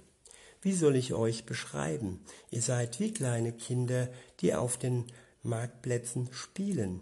Wie 0.62 0.74
soll 0.74 0.94
ich 0.94 1.12
euch 1.12 1.44
beschreiben? 1.44 2.24
Ihr 2.50 2.62
seid 2.62 3.00
wie 3.00 3.12
kleine 3.12 3.52
Kinder, 3.52 4.08
die 4.40 4.54
auf 4.54 4.76
den 4.76 5.06
Marktplätzen 5.42 6.32
spielen. 6.32 7.00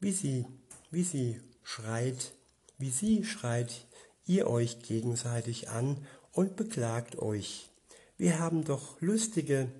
Wie 0.00 0.12
sie, 0.12 0.44
wie 0.90 1.02
sie 1.02 1.40
schreit, 1.62 2.32
wie 2.76 2.90
sie 2.90 3.24
schreit 3.24 3.86
ihr 4.26 4.48
euch 4.48 4.82
gegenseitig 4.82 5.70
an 5.70 6.06
und 6.32 6.56
beklagt 6.56 7.16
euch. 7.16 7.70
Wir 8.18 8.40
haben 8.40 8.64
doch 8.64 9.00
lustige 9.00 9.70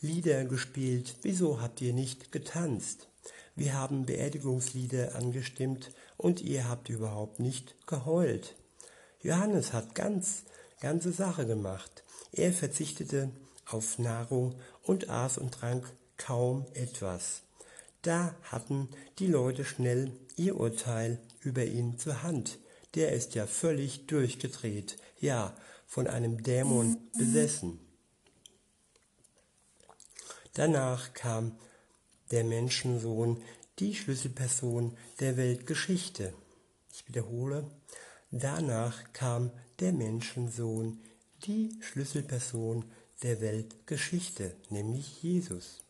Lieder 0.00 0.44
gespielt, 0.46 1.14
wieso 1.22 1.60
habt 1.60 1.80
ihr 1.80 1.92
nicht 1.92 2.32
getanzt? 2.32 3.08
Wir 3.54 3.74
haben 3.74 4.04
Beerdigungslieder 4.04 5.14
angestimmt 5.14 5.92
und 6.16 6.40
ihr 6.40 6.68
habt 6.68 6.88
überhaupt 6.88 7.38
nicht 7.38 7.86
geheult. 7.86 8.56
Johannes 9.22 9.72
hat 9.72 9.94
ganz, 9.94 10.42
ganze 10.80 11.12
Sache 11.12 11.46
gemacht. 11.46 12.02
Er 12.32 12.52
verzichtete 12.52 13.30
auf 13.64 14.00
Nahrung 14.00 14.56
und 14.82 15.08
aß 15.08 15.38
und 15.38 15.52
trank 15.52 15.86
kaum 16.16 16.66
etwas. 16.74 17.42
Da 18.02 18.34
hatten 18.42 18.88
die 19.20 19.28
Leute 19.28 19.64
schnell 19.64 20.10
ihr 20.34 20.58
Urteil 20.58 21.20
über 21.42 21.64
ihn 21.64 21.96
zur 21.96 22.24
Hand. 22.24 22.58
Der 22.96 23.12
ist 23.12 23.36
ja 23.36 23.46
völlig 23.46 24.08
durchgedreht, 24.08 24.96
ja, 25.20 25.56
von 25.86 26.08
einem 26.08 26.42
Dämon 26.42 26.96
besessen. 27.16 27.83
Danach 30.54 31.14
kam 31.14 31.58
der 32.30 32.44
Menschensohn 32.44 33.42
die 33.80 33.96
Schlüsselperson 33.96 34.96
der 35.18 35.36
Weltgeschichte. 35.36 36.32
Ich 36.92 37.08
wiederhole, 37.08 37.68
danach 38.30 39.12
kam 39.12 39.50
der 39.80 39.92
Menschensohn, 39.92 41.00
die 41.44 41.76
Schlüsselperson 41.80 42.84
der 43.24 43.40
Weltgeschichte, 43.40 44.54
nämlich 44.70 45.24
Jesus. 45.24 45.82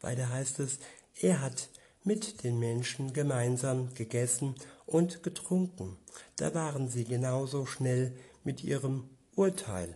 Weiter 0.00 0.28
heißt 0.28 0.58
es, 0.58 0.80
er 1.20 1.40
hat 1.40 1.68
mit 2.02 2.42
den 2.42 2.58
Menschen 2.58 3.12
gemeinsam 3.12 3.94
gegessen 3.94 4.56
und 4.86 5.22
getrunken. 5.22 5.96
Da 6.34 6.52
waren 6.52 6.88
sie 6.88 7.04
genauso 7.04 7.64
schnell 7.64 8.12
mit 8.42 8.64
ihrem 8.64 9.08
Urteil. 9.36 9.94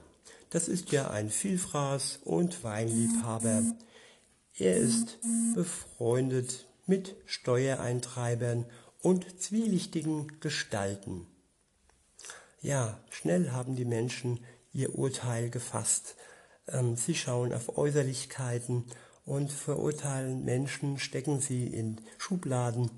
Das 0.53 0.69
ist 0.69 0.93
ja 0.93 1.11
ein 1.11 1.31
Vielfraß 1.31 2.21
und 2.25 2.63
Weinliebhaber. 2.63 3.63
Er 4.59 4.77
ist 4.77 5.19
befreundet 5.55 6.69
mit 6.87 7.17
Steuereintreibern 7.25 8.67
und 9.01 9.41
zwielichtigen 9.41 10.41
Gestalten. 10.41 11.27
Ja, 12.61 13.03
schnell 13.09 13.53
haben 13.53 13.77
die 13.77 13.87
Menschen 13.87 14.45
ihr 14.75 14.95
Urteil 14.95 15.49
gefasst. 15.49 16.17
Ähm, 16.69 16.97
sie 16.97 17.15
schauen 17.15 17.55
auf 17.55 17.79
Äußerlichkeiten 17.79 18.85
und 19.25 19.51
verurteilen 19.51 20.45
Menschen, 20.45 20.99
stecken 20.99 21.41
sie 21.41 21.67
in 21.67 21.99
Schubladen. 22.19 22.91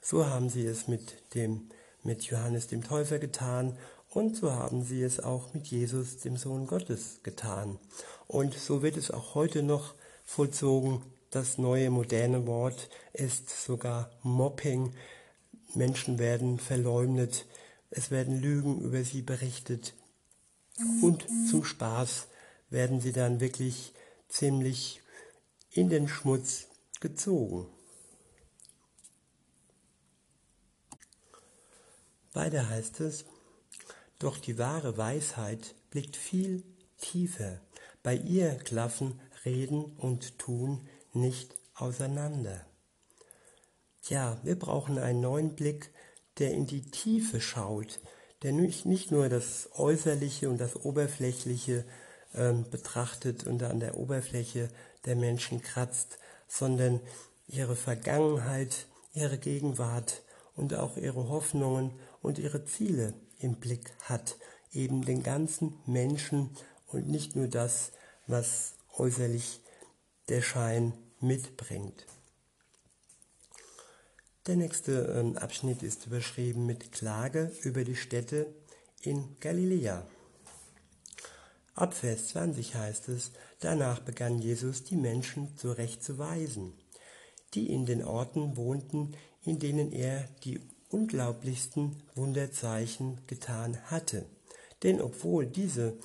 So 0.00 0.26
haben 0.26 0.48
sie 0.48 0.64
es 0.64 0.86
mit 0.86 1.34
dem 1.34 1.70
mit 2.04 2.22
Johannes 2.24 2.66
dem 2.68 2.84
Täufer 2.84 3.18
getan 3.18 3.78
und 4.14 4.36
so 4.36 4.52
haben 4.52 4.84
sie 4.84 5.02
es 5.02 5.18
auch 5.18 5.52
mit 5.54 5.66
Jesus, 5.66 6.18
dem 6.18 6.36
Sohn 6.36 6.68
Gottes, 6.68 7.20
getan. 7.24 7.80
Und 8.28 8.54
so 8.54 8.80
wird 8.80 8.96
es 8.96 9.10
auch 9.10 9.34
heute 9.34 9.64
noch 9.64 9.94
vollzogen. 10.24 11.02
Das 11.30 11.58
neue 11.58 11.90
moderne 11.90 12.46
Wort 12.46 12.88
ist 13.12 13.50
sogar 13.50 14.12
Mopping. 14.22 14.94
Menschen 15.74 16.20
werden 16.20 16.60
verleumdet, 16.60 17.46
es 17.90 18.12
werden 18.12 18.40
Lügen 18.40 18.80
über 18.82 19.02
sie 19.02 19.22
berichtet. 19.22 19.94
Und 21.02 21.26
zum 21.50 21.64
Spaß 21.64 22.28
werden 22.70 23.00
sie 23.00 23.12
dann 23.12 23.40
wirklich 23.40 23.94
ziemlich 24.28 25.00
in 25.70 25.88
den 25.88 26.06
Schmutz 26.06 26.68
gezogen. 27.00 27.66
Weiter 32.32 32.68
heißt 32.68 33.00
es, 33.00 33.24
doch 34.24 34.38
die 34.38 34.56
wahre 34.56 34.96
Weisheit 34.96 35.74
blickt 35.90 36.16
viel 36.16 36.64
tiefer. 36.96 37.60
Bei 38.02 38.14
ihr 38.14 38.54
klaffen 38.54 39.20
Reden 39.44 39.84
und 39.84 40.38
Tun 40.38 40.88
nicht 41.12 41.54
auseinander. 41.74 42.64
Ja, 44.08 44.38
wir 44.42 44.58
brauchen 44.58 44.98
einen 44.98 45.20
neuen 45.20 45.54
Blick, 45.54 45.90
der 46.38 46.52
in 46.52 46.66
die 46.66 46.90
Tiefe 46.90 47.40
schaut, 47.40 48.00
der 48.42 48.52
nicht 48.52 49.10
nur 49.10 49.28
das 49.28 49.68
Äußerliche 49.74 50.48
und 50.48 50.58
das 50.58 50.74
Oberflächliche 50.74 51.84
äh, 52.32 52.52
betrachtet 52.52 53.46
und 53.46 53.62
an 53.62 53.80
der 53.80 53.98
Oberfläche 53.98 54.70
der 55.04 55.16
Menschen 55.16 55.60
kratzt, 55.60 56.18
sondern 56.48 57.00
ihre 57.46 57.76
Vergangenheit, 57.76 58.86
ihre 59.12 59.36
Gegenwart 59.36 60.22
und 60.56 60.72
auch 60.74 60.96
ihre 60.96 61.28
Hoffnungen 61.28 61.92
und 62.22 62.38
ihre 62.38 62.64
Ziele 62.64 63.12
im 63.38 63.56
Blick 63.56 63.92
hat, 64.02 64.36
eben 64.72 65.04
den 65.04 65.22
ganzen 65.22 65.78
Menschen 65.86 66.50
und 66.86 67.08
nicht 67.08 67.36
nur 67.36 67.48
das, 67.48 67.92
was 68.26 68.74
äußerlich 68.96 69.60
der 70.28 70.42
Schein 70.42 70.92
mitbringt. 71.20 72.06
Der 74.46 74.56
nächste 74.56 74.92
ähm, 75.18 75.36
Abschnitt 75.38 75.82
ist 75.82 76.06
überschrieben 76.06 76.66
mit 76.66 76.92
Klage 76.92 77.50
über 77.62 77.82
die 77.84 77.96
Städte 77.96 78.46
in 79.00 79.36
Galiläa. 79.40 80.06
Ab 81.74 81.94
Vers 81.94 82.28
20 82.28 82.74
heißt 82.74 83.08
es, 83.08 83.32
danach 83.60 84.00
begann 84.00 84.38
Jesus 84.38 84.84
die 84.84 84.96
Menschen 84.96 85.56
zurechtzuweisen, 85.56 86.74
die 87.54 87.72
in 87.72 87.86
den 87.86 88.04
Orten 88.04 88.56
wohnten, 88.56 89.16
in 89.42 89.58
denen 89.58 89.92
er 89.92 90.28
die 90.44 90.60
unglaublichsten 90.94 91.96
Wunderzeichen 92.14 93.18
getan 93.26 93.76
hatte. 93.90 94.24
Denn 94.84 95.00
obwohl 95.00 95.46
diese 95.46 95.98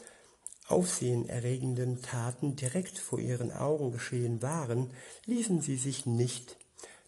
aufsehenerregenden 0.67 2.01
Taten 2.01 2.55
direkt 2.55 2.98
vor 2.98 3.19
ihren 3.19 3.51
Augen 3.51 3.91
geschehen 3.91 4.41
waren, 4.41 4.91
ließen 5.25 5.62
sie 5.62 5.77
sich 5.77 6.05
nicht 6.05 6.58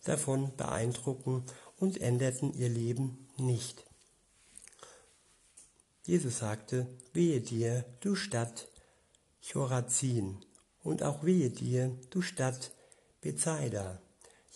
davon 0.04 0.56
beeindrucken 0.58 1.44
und 1.78 2.00
änderten 2.00 2.54
ihr 2.54 2.70
Leben 2.70 3.28
nicht. 3.38 3.86
Jesus 6.06 6.40
sagte, 6.40 6.88
wehe 7.14 7.42
dir, 7.42 7.86
du 8.00 8.16
Stadt 8.16 8.68
Chorazin, 9.42 10.44
und 10.84 11.04
auch 11.04 11.24
wehe 11.24 11.50
dir, 11.50 11.96
du 12.10 12.22
Stadt 12.22 12.72
Bethsaida. 13.22 14.02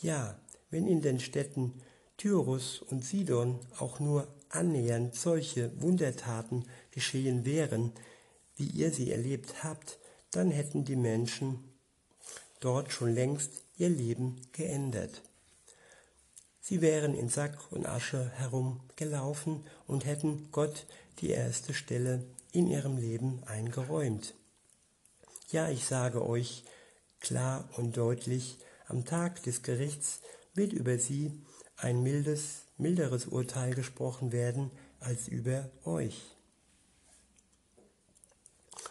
Ja, 0.01 0.39
wenn 0.71 0.87
in 0.87 1.01
den 1.01 1.19
Städten 1.19 1.81
Tyrus 2.17 2.81
und 2.81 3.03
Sidon 3.03 3.59
auch 3.77 3.99
nur 3.99 4.27
annähernd 4.49 5.15
solche 5.15 5.71
Wundertaten 5.81 6.65
geschehen 6.91 7.45
wären, 7.45 7.91
wie 8.55 8.67
ihr 8.67 8.91
sie 8.91 9.11
erlebt 9.11 9.63
habt, 9.63 9.99
dann 10.31 10.51
hätten 10.51 10.85
die 10.85 10.95
Menschen 10.95 11.63
dort 12.59 12.91
schon 12.91 13.13
längst 13.13 13.63
ihr 13.77 13.89
Leben 13.89 14.41
geändert. 14.53 15.21
Sie 16.61 16.81
wären 16.81 17.13
in 17.13 17.29
Sack 17.29 17.71
und 17.71 17.85
Asche 17.85 18.31
herumgelaufen 18.35 19.65
und 19.85 20.05
hätten 20.05 20.49
Gott 20.51 20.85
die 21.19 21.29
erste 21.29 21.73
Stelle 21.73 22.23
in 22.51 22.67
ihrem 22.67 22.97
Leben 22.97 23.43
eingeräumt. 23.45 24.33
Ja, 25.51 25.69
ich 25.69 25.85
sage 25.85 26.27
euch 26.27 26.63
klar 27.19 27.69
und 27.77 27.97
deutlich, 27.97 28.57
am 28.87 29.05
Tag 29.05 29.43
des 29.43 29.61
Gerichts 29.61 30.21
wird 30.53 30.73
über 30.73 30.97
sie 30.97 31.31
ein 31.85 32.01
mildes, 32.01 32.63
milderes 32.77 33.27
Urteil 33.27 33.75
gesprochen 33.75 34.31
werden 34.31 34.71
als 34.99 35.27
über 35.27 35.69
euch. 35.83 36.19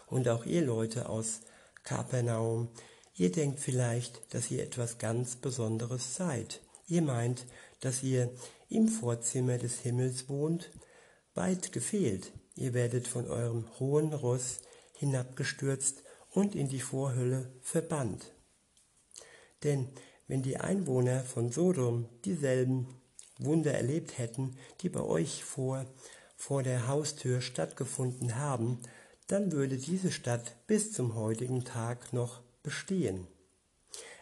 Und 0.06 0.28
auch 0.28 0.46
ihr 0.46 0.62
Leute 0.62 1.08
aus 1.08 1.40
Kapernaum, 1.82 2.68
ihr 3.16 3.32
denkt 3.32 3.58
vielleicht, 3.58 4.32
dass 4.32 4.48
ihr 4.52 4.62
etwas 4.62 4.98
ganz 4.98 5.34
Besonderes 5.34 6.14
seid. 6.14 6.60
Ihr 6.86 7.02
meint, 7.02 7.46
dass 7.80 8.04
ihr 8.04 8.30
im 8.68 8.86
Vorzimmer 8.86 9.58
des 9.58 9.80
Himmels 9.80 10.28
wohnt, 10.28 10.70
weit 11.34 11.72
gefehlt. 11.72 12.30
Ihr 12.54 12.74
werdet 12.74 13.08
von 13.08 13.26
eurem 13.26 13.66
hohen 13.80 14.12
Ross 14.12 14.60
hinabgestürzt 14.92 16.04
und 16.30 16.54
in 16.54 16.68
die 16.68 16.80
Vorhölle 16.80 17.50
verbannt. 17.60 18.32
Denn 19.64 19.88
wenn 20.26 20.42
die 20.42 20.56
Einwohner 20.56 21.20
von 21.20 21.50
Sodom 21.50 22.08
dieselben 22.24 22.88
Wunder 23.38 23.72
erlebt 23.72 24.18
hätten, 24.18 24.56
die 24.80 24.88
bei 24.88 25.00
euch 25.00 25.44
vor, 25.44 25.86
vor 26.36 26.62
der 26.62 26.86
Haustür 26.86 27.40
stattgefunden 27.40 28.36
haben, 28.36 28.80
dann 29.26 29.52
würde 29.52 29.76
diese 29.76 30.12
Stadt 30.12 30.56
bis 30.66 30.92
zum 30.92 31.14
heutigen 31.14 31.64
Tag 31.64 32.12
noch 32.12 32.42
bestehen. 32.62 33.26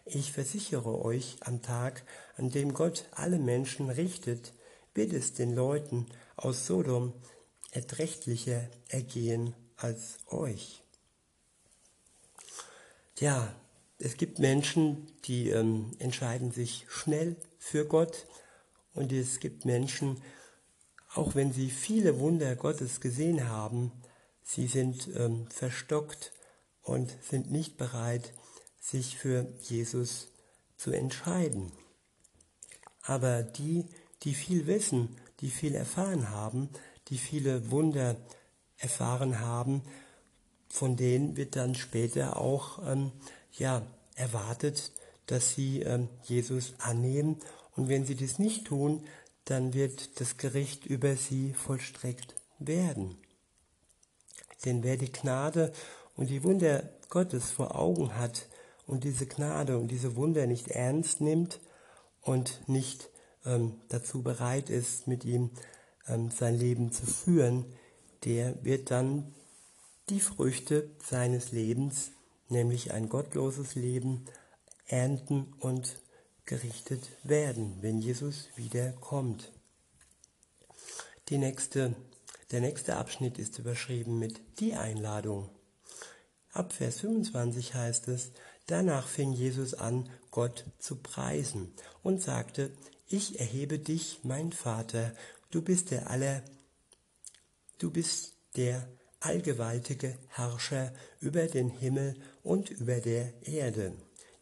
Ich 0.04 0.32
versichere 0.32 1.04
euch, 1.04 1.36
am 1.40 1.62
Tag, 1.62 2.04
an 2.36 2.50
dem 2.50 2.74
Gott 2.74 3.06
alle 3.12 3.38
Menschen 3.38 3.88
richtet, 3.88 4.52
wird 4.94 5.12
es 5.12 5.32
den 5.32 5.54
Leuten 5.54 6.06
aus 6.36 6.66
Sodom 6.66 7.12
erträglicher 7.70 8.68
ergehen 8.88 9.54
als 9.76 10.18
euch. 10.26 10.82
Ja, 13.18 13.54
es 13.98 14.16
gibt 14.16 14.38
Menschen, 14.38 15.06
die 15.24 15.50
ähm, 15.50 15.92
entscheiden 15.98 16.50
sich 16.50 16.86
schnell 16.88 17.36
für 17.58 17.86
Gott 17.86 18.26
und 18.94 19.12
es 19.12 19.40
gibt 19.40 19.64
Menschen, 19.64 20.22
auch 21.14 21.34
wenn 21.34 21.52
sie 21.52 21.70
viele 21.70 22.18
Wunder 22.18 22.56
Gottes 22.56 23.00
gesehen 23.00 23.48
haben, 23.48 23.92
sie 24.42 24.66
sind 24.66 25.08
ähm, 25.16 25.46
verstockt 25.48 26.32
und 26.82 27.14
sind 27.22 27.50
nicht 27.50 27.76
bereit, 27.76 28.32
sich 28.80 29.16
für 29.16 29.46
Jesus 29.60 30.28
zu 30.76 30.90
entscheiden. 30.90 31.70
Aber 33.02 33.42
die, 33.42 33.86
die 34.22 34.34
viel 34.34 34.66
wissen, 34.66 35.16
die 35.40 35.50
viel 35.50 35.74
erfahren 35.74 36.30
haben, 36.30 36.70
die 37.08 37.18
viele 37.18 37.70
Wunder 37.70 38.16
erfahren 38.78 39.40
haben, 39.40 39.82
von 40.68 40.96
denen 40.96 41.36
wird 41.36 41.56
dann 41.56 41.74
später 41.74 42.38
auch 42.38 42.80
ähm, 42.90 43.12
ja, 43.52 43.82
erwartet, 44.14 44.92
dass 45.26 45.54
sie 45.54 45.80
ähm, 45.80 46.08
Jesus 46.24 46.74
annehmen. 46.78 47.40
Und 47.76 47.88
wenn 47.88 48.04
sie 48.04 48.16
das 48.16 48.38
nicht 48.38 48.66
tun, 48.66 49.04
dann 49.44 49.74
wird 49.74 50.20
das 50.20 50.36
Gericht 50.36 50.86
über 50.86 51.16
sie 51.16 51.52
vollstreckt 51.54 52.34
werden. 52.58 53.16
Denn 54.64 54.82
wer 54.82 54.96
die 54.96 55.10
Gnade 55.10 55.72
und 56.16 56.30
die 56.30 56.44
Wunder 56.44 56.88
Gottes 57.08 57.50
vor 57.50 57.78
Augen 57.78 58.16
hat 58.16 58.48
und 58.86 59.04
diese 59.04 59.26
Gnade 59.26 59.78
und 59.78 59.88
diese 59.88 60.16
Wunder 60.16 60.46
nicht 60.46 60.68
ernst 60.68 61.20
nimmt 61.20 61.60
und 62.20 62.68
nicht 62.68 63.10
ähm, 63.44 63.80
dazu 63.88 64.22
bereit 64.22 64.70
ist, 64.70 65.08
mit 65.08 65.24
ihm 65.24 65.50
ähm, 66.06 66.30
sein 66.30 66.58
Leben 66.58 66.92
zu 66.92 67.06
führen, 67.06 67.64
der 68.24 68.64
wird 68.64 68.90
dann 68.90 69.34
die 70.08 70.20
Früchte 70.20 70.90
seines 71.04 71.52
Lebens 71.52 72.12
nämlich 72.48 72.92
ein 72.92 73.08
gottloses 73.08 73.74
Leben, 73.74 74.24
ernten 74.86 75.52
und 75.60 75.96
gerichtet 76.44 77.10
werden, 77.22 77.78
wenn 77.80 77.98
Jesus 77.98 78.48
wiederkommt. 78.56 79.52
Die 81.28 81.38
nächste, 81.38 81.94
der 82.50 82.60
nächste 82.60 82.96
Abschnitt 82.96 83.38
ist 83.38 83.58
überschrieben 83.58 84.18
mit 84.18 84.40
die 84.60 84.74
Einladung. 84.74 85.48
Ab 86.52 86.72
Vers 86.72 87.00
25 87.00 87.74
heißt 87.74 88.08
es, 88.08 88.32
danach 88.66 89.06
fing 89.06 89.32
Jesus 89.32 89.74
an, 89.74 90.10
Gott 90.30 90.64
zu 90.78 90.96
preisen 90.96 91.72
und 92.02 92.20
sagte, 92.20 92.70
ich 93.06 93.38
erhebe 93.40 93.78
dich, 93.78 94.20
mein 94.22 94.52
Vater, 94.52 95.14
du 95.50 95.62
bist 95.62 95.90
der 95.90 96.10
aller, 96.10 96.42
du 97.78 97.90
bist 97.90 98.34
der 98.56 98.88
allgewaltige 99.22 100.18
Herrscher 100.28 100.92
über 101.20 101.46
den 101.46 101.70
Himmel 101.70 102.16
und 102.42 102.70
über 102.70 103.00
der 103.00 103.32
Erde. 103.46 103.92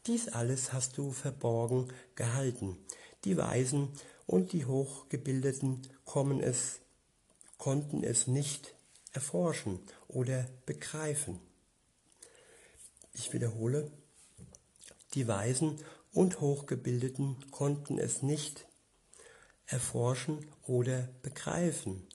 Dies 0.06 0.28
alles 0.28 0.72
hast 0.72 0.96
du 0.96 1.12
verborgen 1.12 1.92
gehalten. 2.14 2.78
Die 3.24 3.36
Weisen 3.36 3.88
und 4.26 4.52
die 4.52 4.64
Hochgebildeten 4.64 5.82
es, 6.40 6.80
konnten 7.58 8.02
es 8.02 8.26
nicht 8.26 8.74
erforschen 9.12 9.80
oder 10.08 10.46
begreifen. 10.64 11.38
Ich 13.12 13.32
wiederhole, 13.34 13.90
die 15.14 15.28
Weisen 15.28 15.78
und 16.12 16.40
Hochgebildeten 16.40 17.50
konnten 17.50 17.98
es 17.98 18.22
nicht 18.22 18.66
erforschen 19.66 20.46
oder 20.66 21.08
begreifen, 21.22 22.06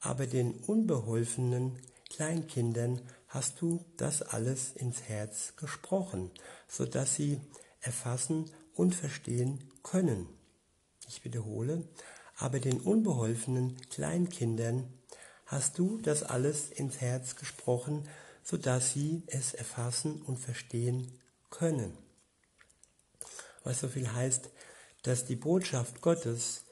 aber 0.00 0.26
den 0.26 0.54
unbeholfenen 0.54 1.78
Kleinkindern 2.16 3.02
hast 3.28 3.60
du 3.60 3.84
das 3.98 4.22
alles 4.22 4.72
ins 4.72 5.02
Herz 5.02 5.54
gesprochen, 5.56 6.30
so 6.66 6.86
dass 6.86 7.14
sie 7.14 7.42
erfassen 7.82 8.50
und 8.72 8.94
verstehen 8.94 9.70
können. 9.82 10.26
Ich 11.08 11.26
wiederhole, 11.26 11.86
aber 12.38 12.58
den 12.58 12.80
unbeholfenen 12.80 13.76
Kleinkindern 13.90 14.90
hast 15.44 15.78
du 15.78 15.98
das 15.98 16.22
alles 16.22 16.70
ins 16.70 17.02
Herz 17.02 17.36
gesprochen, 17.36 18.08
so 18.42 18.56
dass 18.56 18.94
sie 18.94 19.22
es 19.26 19.52
erfassen 19.52 20.22
und 20.22 20.38
verstehen 20.38 21.20
können. 21.50 21.98
Was 23.62 23.80
so 23.80 23.88
viel 23.88 24.10
heißt, 24.10 24.48
dass 25.02 25.26
die 25.26 25.36
Botschaft 25.36 26.00
Gottes 26.00 26.64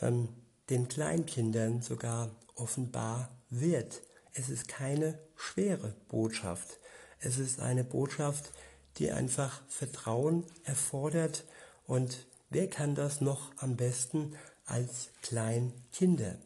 ähm, 0.00 0.28
den 0.70 0.86
Kleinkindern 0.86 1.82
sogar 1.82 2.30
offenbar 2.54 3.36
wird. 3.50 4.00
Es 4.34 4.48
ist 4.48 4.66
keine 4.66 5.18
schwere 5.36 5.94
Botschaft. 6.08 6.78
Es 7.20 7.38
ist 7.38 7.60
eine 7.60 7.84
Botschaft, 7.84 8.50
die 8.96 9.10
einfach 9.10 9.62
Vertrauen 9.68 10.44
erfordert. 10.64 11.44
Und 11.86 12.26
wer 12.50 12.68
kann 12.68 12.94
das 12.94 13.20
noch 13.20 13.52
am 13.58 13.76
besten 13.76 14.34
als 14.64 15.10
Kleinkinder? 15.20 16.38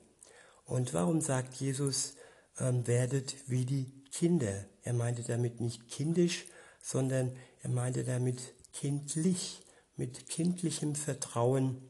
Und 0.65 0.95
warum 0.95 1.21
sagt 1.21 1.55
Jesus, 1.55 2.17
ähm, 2.59 2.87
werdet 2.89 3.37
wie 3.47 3.65
die 3.65 3.93
Kinder? 4.11 4.65
Er 4.83 4.93
meinte 4.93 5.23
damit 5.23 5.61
nicht 5.61 5.89
kindisch, 5.89 6.47
sondern 6.83 7.37
er 7.63 7.71
meinte 7.71 8.03
damit 8.03 8.55
kindlich. 8.73 9.63
Mit 9.97 10.29
kindlichem 10.29 10.95
Vertrauen 10.95 11.89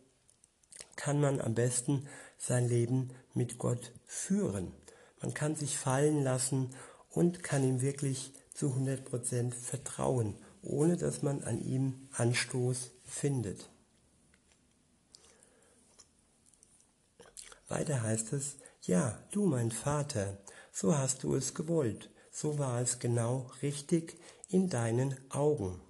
kann 0.94 1.20
man 1.20 1.40
am 1.40 1.54
besten 1.54 2.06
sein 2.38 2.68
Leben 2.68 3.10
mit 3.34 3.58
Gott 3.58 3.92
führen. 4.04 4.72
Man 5.20 5.34
kann 5.34 5.56
sich 5.56 5.78
fallen 5.78 6.22
lassen 6.22 6.70
und 7.10 7.42
kann 7.42 7.64
ihm 7.64 7.80
wirklich 7.80 8.32
zu 8.52 8.68
100% 8.68 9.52
vertrauen, 9.52 10.34
ohne 10.62 10.96
dass 10.96 11.22
man 11.22 11.42
an 11.44 11.62
ihm 11.62 12.08
Anstoß 12.12 12.90
findet. 13.04 13.68
Weiter 17.68 18.02
heißt 18.02 18.32
es, 18.32 18.56
ja, 18.82 19.18
du 19.32 19.46
mein 19.46 19.72
Vater, 19.72 20.38
so 20.72 20.96
hast 20.96 21.24
du 21.24 21.34
es 21.34 21.54
gewollt, 21.54 22.10
so 22.30 22.58
war 22.58 22.80
es 22.80 22.98
genau 22.98 23.50
richtig 23.62 24.18
in 24.48 24.68
deinen 24.68 25.16
Augen. 25.30 25.80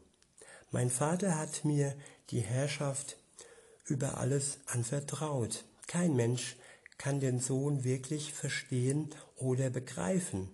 Mein 0.71 0.91
Vater 0.91 1.39
hat 1.39 1.65
mir 1.65 1.95
die 2.31 2.41
Herrschaft 2.41 3.17
über 3.85 4.19
alles 4.19 4.59
anvertraut. 4.67 5.65
Kein 5.87 6.17
Mensch 6.17 6.57
kann 6.99 7.21
den 7.21 7.41
Sohn 7.41 7.85
wirklich 7.85 8.33
verstehen 8.33 9.15
oder 9.37 9.71
begreifen, 9.71 10.49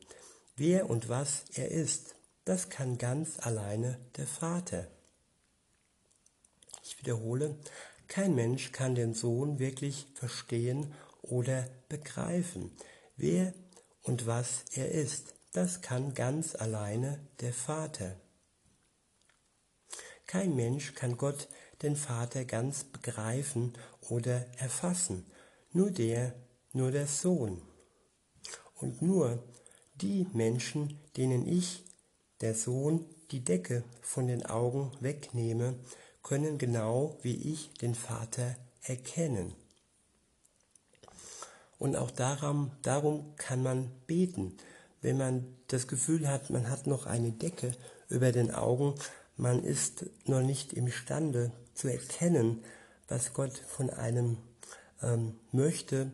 wer 0.56 0.90
und 0.90 1.08
was 1.08 1.44
er 1.54 1.70
ist. 1.70 2.16
Das 2.44 2.68
kann 2.68 2.98
ganz 2.98 3.38
alleine 3.38 3.98
der 4.16 4.26
Vater. 4.26 4.88
Ich 6.82 6.98
wiederhole, 6.98 7.56
kein 8.08 8.34
Mensch 8.34 8.72
kann 8.72 8.94
den 8.94 9.14
Sohn 9.14 9.58
wirklich 9.58 10.08
verstehen 10.14 10.92
oder 11.22 11.68
begreifen, 11.88 12.72
wer 13.16 13.54
und 14.02 14.26
was 14.26 14.64
er 14.72 14.90
ist. 14.90 15.34
Das 15.52 15.80
kann 15.80 16.14
ganz 16.14 16.56
alleine 16.56 17.20
der 17.40 17.52
Vater. 17.52 18.16
Kein 20.26 20.56
Mensch 20.56 20.94
kann 20.94 21.16
Gott, 21.16 21.48
den 21.82 21.94
Vater, 21.94 22.44
ganz 22.44 22.84
begreifen 22.84 23.74
oder 24.08 24.46
erfassen 24.58 25.26
nur 25.72 25.90
der, 25.90 26.34
nur 26.72 26.90
der 26.90 27.06
Sohn. 27.06 27.62
Und 28.76 29.02
nur 29.02 29.42
die 29.94 30.26
Menschen, 30.32 30.98
denen 31.16 31.46
ich, 31.46 31.84
der 32.40 32.54
Sohn, 32.54 33.04
die 33.30 33.44
Decke 33.44 33.84
von 34.00 34.26
den 34.26 34.44
Augen 34.44 34.92
wegnehme, 35.00 35.76
können 36.22 36.58
genau 36.58 37.18
wie 37.22 37.52
ich 37.52 37.72
den 37.74 37.94
Vater 37.94 38.56
erkennen. 38.82 39.54
Und 41.78 41.96
auch 41.96 42.10
darum, 42.10 42.70
darum 42.82 43.34
kann 43.36 43.62
man 43.62 43.90
beten, 44.06 44.56
wenn 45.00 45.16
man 45.16 45.56
das 45.66 45.88
Gefühl 45.88 46.28
hat, 46.28 46.50
man 46.50 46.70
hat 46.70 46.86
noch 46.86 47.06
eine 47.06 47.32
Decke 47.32 47.72
über 48.08 48.30
den 48.30 48.52
Augen, 48.52 48.94
man 49.36 49.64
ist 49.64 50.06
noch 50.26 50.42
nicht 50.42 50.72
imstande 50.72 51.50
zu 51.74 51.88
erkennen, 51.88 52.62
was 53.08 53.34
Gott 53.34 53.56
von 53.56 53.90
einem 53.90 54.38
ähm, 55.02 55.38
möchte 55.52 56.12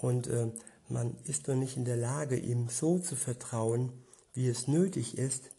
und 0.00 0.26
äh, 0.26 0.50
man 0.88 1.16
ist 1.24 1.48
noch 1.48 1.56
nicht 1.56 1.76
in 1.76 1.84
der 1.84 1.96
Lage, 1.96 2.36
ihm 2.36 2.68
so 2.68 2.98
zu 2.98 3.16
vertrauen, 3.16 3.92
wie 4.32 4.48
es 4.48 4.68
nötig 4.68 5.16
ist, 5.16 5.50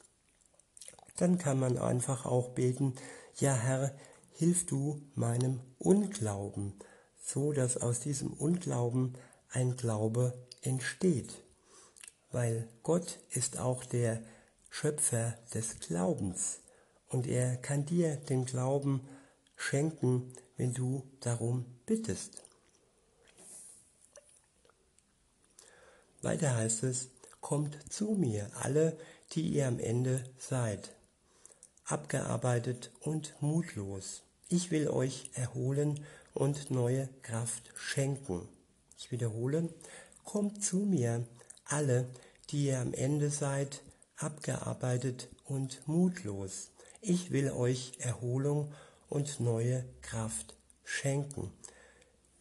dann 1.18 1.38
kann 1.38 1.60
man 1.60 1.78
einfach 1.78 2.26
auch 2.26 2.50
beten, 2.50 2.94
ja 3.38 3.54
Herr, 3.54 3.96
hilf 4.32 4.66
du 4.66 5.02
meinem 5.16 5.62
Unglauben, 5.78 6.74
so 7.24 7.54
dass 7.54 7.78
aus 7.78 8.02
diesem 8.02 8.34
Unglauben 8.34 9.18
ein 9.50 9.78
Glaube 9.78 10.34
entsteht. 10.62 11.42
Weil 12.32 12.68
Gott 12.84 13.20
ist 13.30 13.60
auch 13.60 13.86
der 13.86 14.22
Schöpfer 14.70 15.38
des 15.54 15.80
Glaubens 15.80 16.60
und 17.08 17.28
er 17.28 17.56
kann 17.56 17.86
dir 17.86 18.18
den 18.18 18.46
Glauben 18.46 19.08
schenken, 19.56 20.34
wenn 20.58 20.74
du 20.74 21.04
darum 21.22 21.66
bittest. 21.86 22.45
Weiter 26.26 26.56
heißt 26.56 26.84
es, 26.84 27.10
kommt 27.40 27.78
zu 27.94 28.16
mir, 28.16 28.50
alle, 28.60 28.98
die 29.34 29.48
ihr 29.48 29.68
am 29.68 29.80
Ende 29.80 30.24
seid, 30.40 30.96
abgearbeitet 31.86 32.92
und 33.00 33.36
mutlos. 33.42 34.24
Ich 34.50 34.72
will 34.72 34.90
euch 34.90 35.30
erholen 35.36 36.04
und 36.34 36.72
neue 36.72 37.10
Kraft 37.22 37.72
schenken. 37.76 38.50
Ich 38.98 39.12
wiederhole, 39.12 39.70
kommt 40.24 40.64
zu 40.64 40.78
mir, 40.78 41.28
alle, 41.64 42.10
die 42.50 42.66
ihr 42.66 42.80
am 42.80 42.96
Ende 42.96 43.30
seid, 43.30 43.84
abgearbeitet 44.18 45.30
und 45.44 45.88
mutlos. 45.88 46.72
Ich 47.02 47.30
will 47.30 47.52
euch 47.52 47.94
Erholung 48.00 48.74
und 49.10 49.40
neue 49.40 49.86
Kraft 50.02 50.56
schenken. 50.84 51.52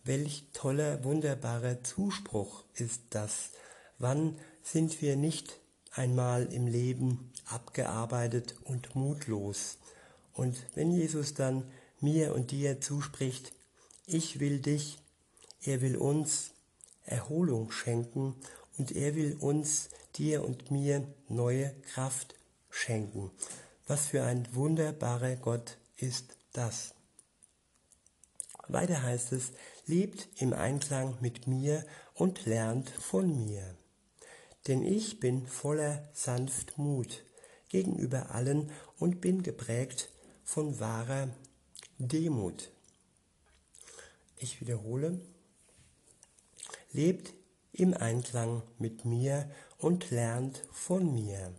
Welch 0.05 0.47
toller, 0.55 1.05
wunderbarer 1.05 1.83
Zuspruch 1.83 2.65
ist 2.75 3.03
das 3.11 3.51
Wann 3.99 4.37
sind 4.63 5.01
wir 5.03 5.17
nicht 5.17 5.61
einmal 5.93 6.53
im 6.53 6.67
Leben 6.67 7.33
abgearbeitet 7.47 8.57
und 8.65 8.97
mutlos? 8.97 9.79
Und 10.33 10.57
wenn 10.75 10.91
Jesus 10.91 11.35
dann 11.35 11.71
mir 12.01 12.35
und 12.35 12.51
dir 12.51 12.81
zuspricht, 12.81 13.53
ich 14.07 14.41
will 14.41 14.59
dich, 14.59 14.99
er 15.63 15.81
will 15.81 15.97
uns 15.97 16.51
Erholung 17.05 17.71
schenken 17.71 18.35
und 18.79 18.93
er 18.93 19.15
will 19.15 19.37
uns, 19.39 19.91
dir 20.17 20.45
und 20.45 20.71
mir 20.71 21.07
neue 21.29 21.75
Kraft 21.93 22.35
schenken. 22.71 23.31
Was 23.87 24.07
für 24.07 24.25
ein 24.25 24.49
wunderbarer 24.55 25.37
Gott 25.37 25.79
ist 25.97 26.37
das. 26.53 26.95
Weiter 28.67 29.03
heißt 29.03 29.33
es, 29.33 29.53
lebt 29.87 30.29
im 30.41 30.53
Einklang 30.53 31.17
mit 31.21 31.47
mir 31.47 31.85
und 32.15 32.47
lernt 32.47 32.91
von 32.91 33.45
mir 33.45 33.77
denn 34.67 34.83
ich 34.83 35.21
bin 35.21 35.47
voller 35.47 36.09
Sanftmut 36.13 37.25
gegenüber 37.69 38.31
allen 38.31 38.71
und 38.99 39.21
bin 39.21 39.43
geprägt 39.43 40.09
von 40.45 40.79
wahrer 40.81 41.29
Demut. 41.99 42.71
Ich 44.37 44.61
wiederhole, 44.61 45.21
lebt 46.93 47.35
im 47.73 47.95
Einklang 47.95 48.63
mit 48.79 49.05
mir 49.05 49.51
und 49.79 50.11
lernt 50.11 50.63
von 50.73 51.13
mir, 51.13 51.53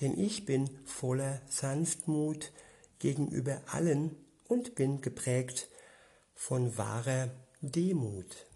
denn 0.00 0.18
ich 0.18 0.44
bin 0.44 0.68
voller 0.84 1.40
Sanftmut 1.48 2.52
gegenüber 2.98 3.60
allen 3.66 4.14
und 4.48 4.74
bin 4.74 5.00
geprägt 5.00 5.68
von 6.34 6.76
wahrer 6.76 7.30
Demut. 7.60 8.46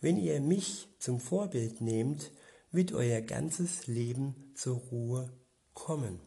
Wenn 0.00 0.16
ihr 0.16 0.40
mich 0.40 0.88
zum 0.98 1.18
Vorbild 1.18 1.80
nehmt, 1.80 2.30
wird 2.74 2.92
euer 2.92 3.20
ganzes 3.20 3.86
Leben 3.86 4.52
zur 4.54 4.76
Ruhe 4.76 5.32
kommen. 5.74 6.20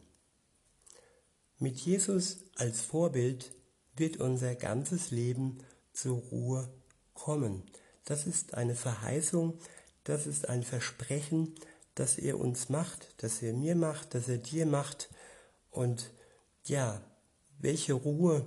Mit 1.58 1.76
Jesus 1.78 2.38
als 2.56 2.80
Vorbild 2.80 3.52
wird 3.96 4.16
unser 4.16 4.54
ganzes 4.54 5.10
Leben 5.10 5.58
zur 5.92 6.18
Ruhe 6.18 6.72
kommen. 7.12 7.64
Das 8.04 8.26
ist 8.26 8.54
eine 8.54 8.74
Verheißung, 8.74 9.58
das 10.04 10.26
ist 10.26 10.48
ein 10.48 10.62
Versprechen, 10.62 11.54
das 11.94 12.16
er 12.16 12.38
uns 12.38 12.70
macht, 12.70 13.14
das 13.18 13.42
er 13.42 13.52
mir 13.52 13.74
macht, 13.74 14.14
das 14.14 14.28
er 14.28 14.38
dir 14.38 14.64
macht. 14.64 15.10
Und 15.70 16.12
ja, 16.64 17.02
welche 17.58 17.92
Ruhe, 17.92 18.46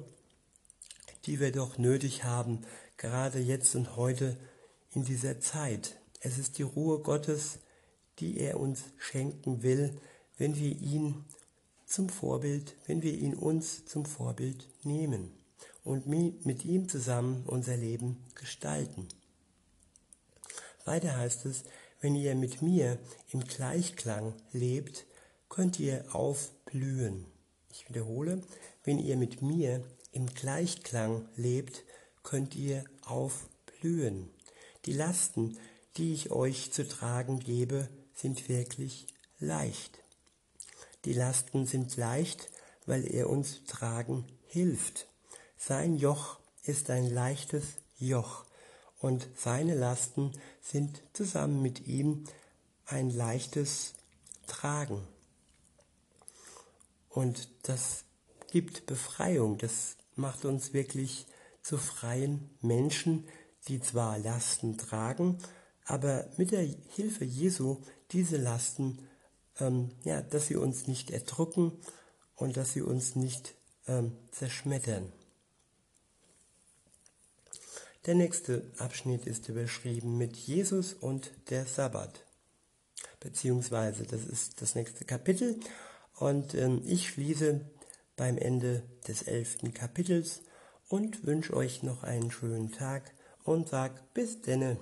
die 1.25 1.39
wir 1.39 1.51
doch 1.51 1.77
nötig 1.77 2.23
haben, 2.23 2.61
gerade 2.97 3.39
jetzt 3.39 3.75
und 3.75 3.95
heute 3.95 4.37
in 4.91 5.03
dieser 5.03 5.39
Zeit. 5.39 5.97
Es 6.19 6.37
ist 6.37 6.57
die 6.57 6.63
Ruhe 6.63 6.99
Gottes, 6.99 7.59
die 8.21 8.39
er 8.39 8.59
uns 8.59 8.83
schenken 8.97 9.63
will, 9.63 9.99
wenn 10.37 10.55
wir 10.55 10.71
ihn 10.71 11.25
zum 11.85 12.07
Vorbild, 12.07 12.75
wenn 12.85 13.01
wir 13.01 13.13
ihn 13.13 13.33
uns 13.33 13.85
zum 13.85 14.05
Vorbild 14.05 14.67
nehmen 14.83 15.31
und 15.83 16.07
mit 16.07 16.63
ihm 16.63 16.87
zusammen 16.87 17.43
unser 17.45 17.75
Leben 17.75 18.23
gestalten. 18.35 19.07
Weiter 20.85 21.17
heißt 21.17 21.45
es, 21.45 21.63
wenn 21.99 22.15
ihr 22.15 22.35
mit 22.35 22.61
mir 22.61 22.97
im 23.29 23.41
Gleichklang 23.41 24.33
lebt, 24.51 25.05
könnt 25.49 25.79
ihr 25.79 26.05
aufblühen. 26.15 27.25
Ich 27.69 27.87
wiederhole, 27.89 28.41
wenn 28.83 28.97
ihr 28.97 29.17
mit 29.17 29.41
mir 29.41 29.83
im 30.11 30.27
Gleichklang 30.27 31.27
lebt, 31.35 31.83
könnt 32.23 32.55
ihr 32.55 32.85
aufblühen. 33.05 34.29
Die 34.85 34.93
Lasten, 34.93 35.57
die 35.97 36.13
ich 36.13 36.31
euch 36.31 36.71
zu 36.71 36.87
tragen 36.87 37.39
gebe, 37.39 37.89
sind 38.21 38.47
wirklich 38.49 39.07
leicht. 39.39 39.99
Die 41.05 41.13
Lasten 41.13 41.65
sind 41.65 41.97
leicht, 41.97 42.49
weil 42.85 43.11
er 43.11 43.29
uns 43.29 43.63
tragen 43.65 44.27
hilft. 44.45 45.07
Sein 45.57 45.95
Joch 45.95 46.39
ist 46.63 46.89
ein 46.89 47.09
leichtes 47.09 47.65
Joch 47.97 48.45
und 48.99 49.27
seine 49.35 49.75
Lasten 49.75 50.33
sind 50.61 51.01
zusammen 51.13 51.61
mit 51.61 51.87
ihm 51.87 52.25
ein 52.85 53.09
leichtes 53.09 53.93
Tragen. 54.45 55.07
Und 57.09 57.49
das 57.63 58.03
gibt 58.51 58.85
Befreiung, 58.85 59.57
das 59.57 59.97
macht 60.15 60.45
uns 60.45 60.73
wirklich 60.73 61.25
zu 61.63 61.77
freien 61.77 62.49
Menschen, 62.61 63.27
die 63.67 63.79
zwar 63.79 64.19
Lasten 64.19 64.77
tragen, 64.77 65.39
aber 65.85 66.29
mit 66.37 66.51
der 66.51 66.63
Hilfe 66.63 67.25
Jesu 67.25 67.81
diese 68.11 68.37
Lasten, 68.37 69.07
ähm, 69.59 69.91
ja, 70.03 70.21
dass 70.21 70.47
sie 70.47 70.55
uns 70.55 70.87
nicht 70.87 71.11
erdrücken 71.11 71.71
und 72.35 72.57
dass 72.57 72.73
sie 72.73 72.81
uns 72.81 73.15
nicht 73.15 73.55
ähm, 73.87 74.15
zerschmettern. 74.31 75.11
Der 78.05 78.15
nächste 78.15 78.63
Abschnitt 78.79 79.27
ist 79.27 79.47
überschrieben 79.47 80.17
mit 80.17 80.35
Jesus 80.35 80.93
und 80.93 81.31
der 81.49 81.67
Sabbat. 81.67 82.25
Beziehungsweise, 83.19 84.03
das 84.05 84.25
ist 84.25 84.61
das 84.61 84.73
nächste 84.73 85.05
Kapitel. 85.05 85.59
Und 86.15 86.55
ähm, 86.55 86.81
ich 86.85 87.09
schließe 87.09 87.61
beim 88.15 88.37
Ende 88.37 88.83
des 89.07 89.23
elften 89.23 89.73
Kapitels 89.73 90.41
und 90.89 91.25
wünsche 91.25 91.55
euch 91.55 91.83
noch 91.83 92.03
einen 92.03 92.31
schönen 92.31 92.71
Tag 92.71 93.13
und 93.43 93.69
sag 93.69 94.13
bis 94.13 94.41
denne. 94.41 94.77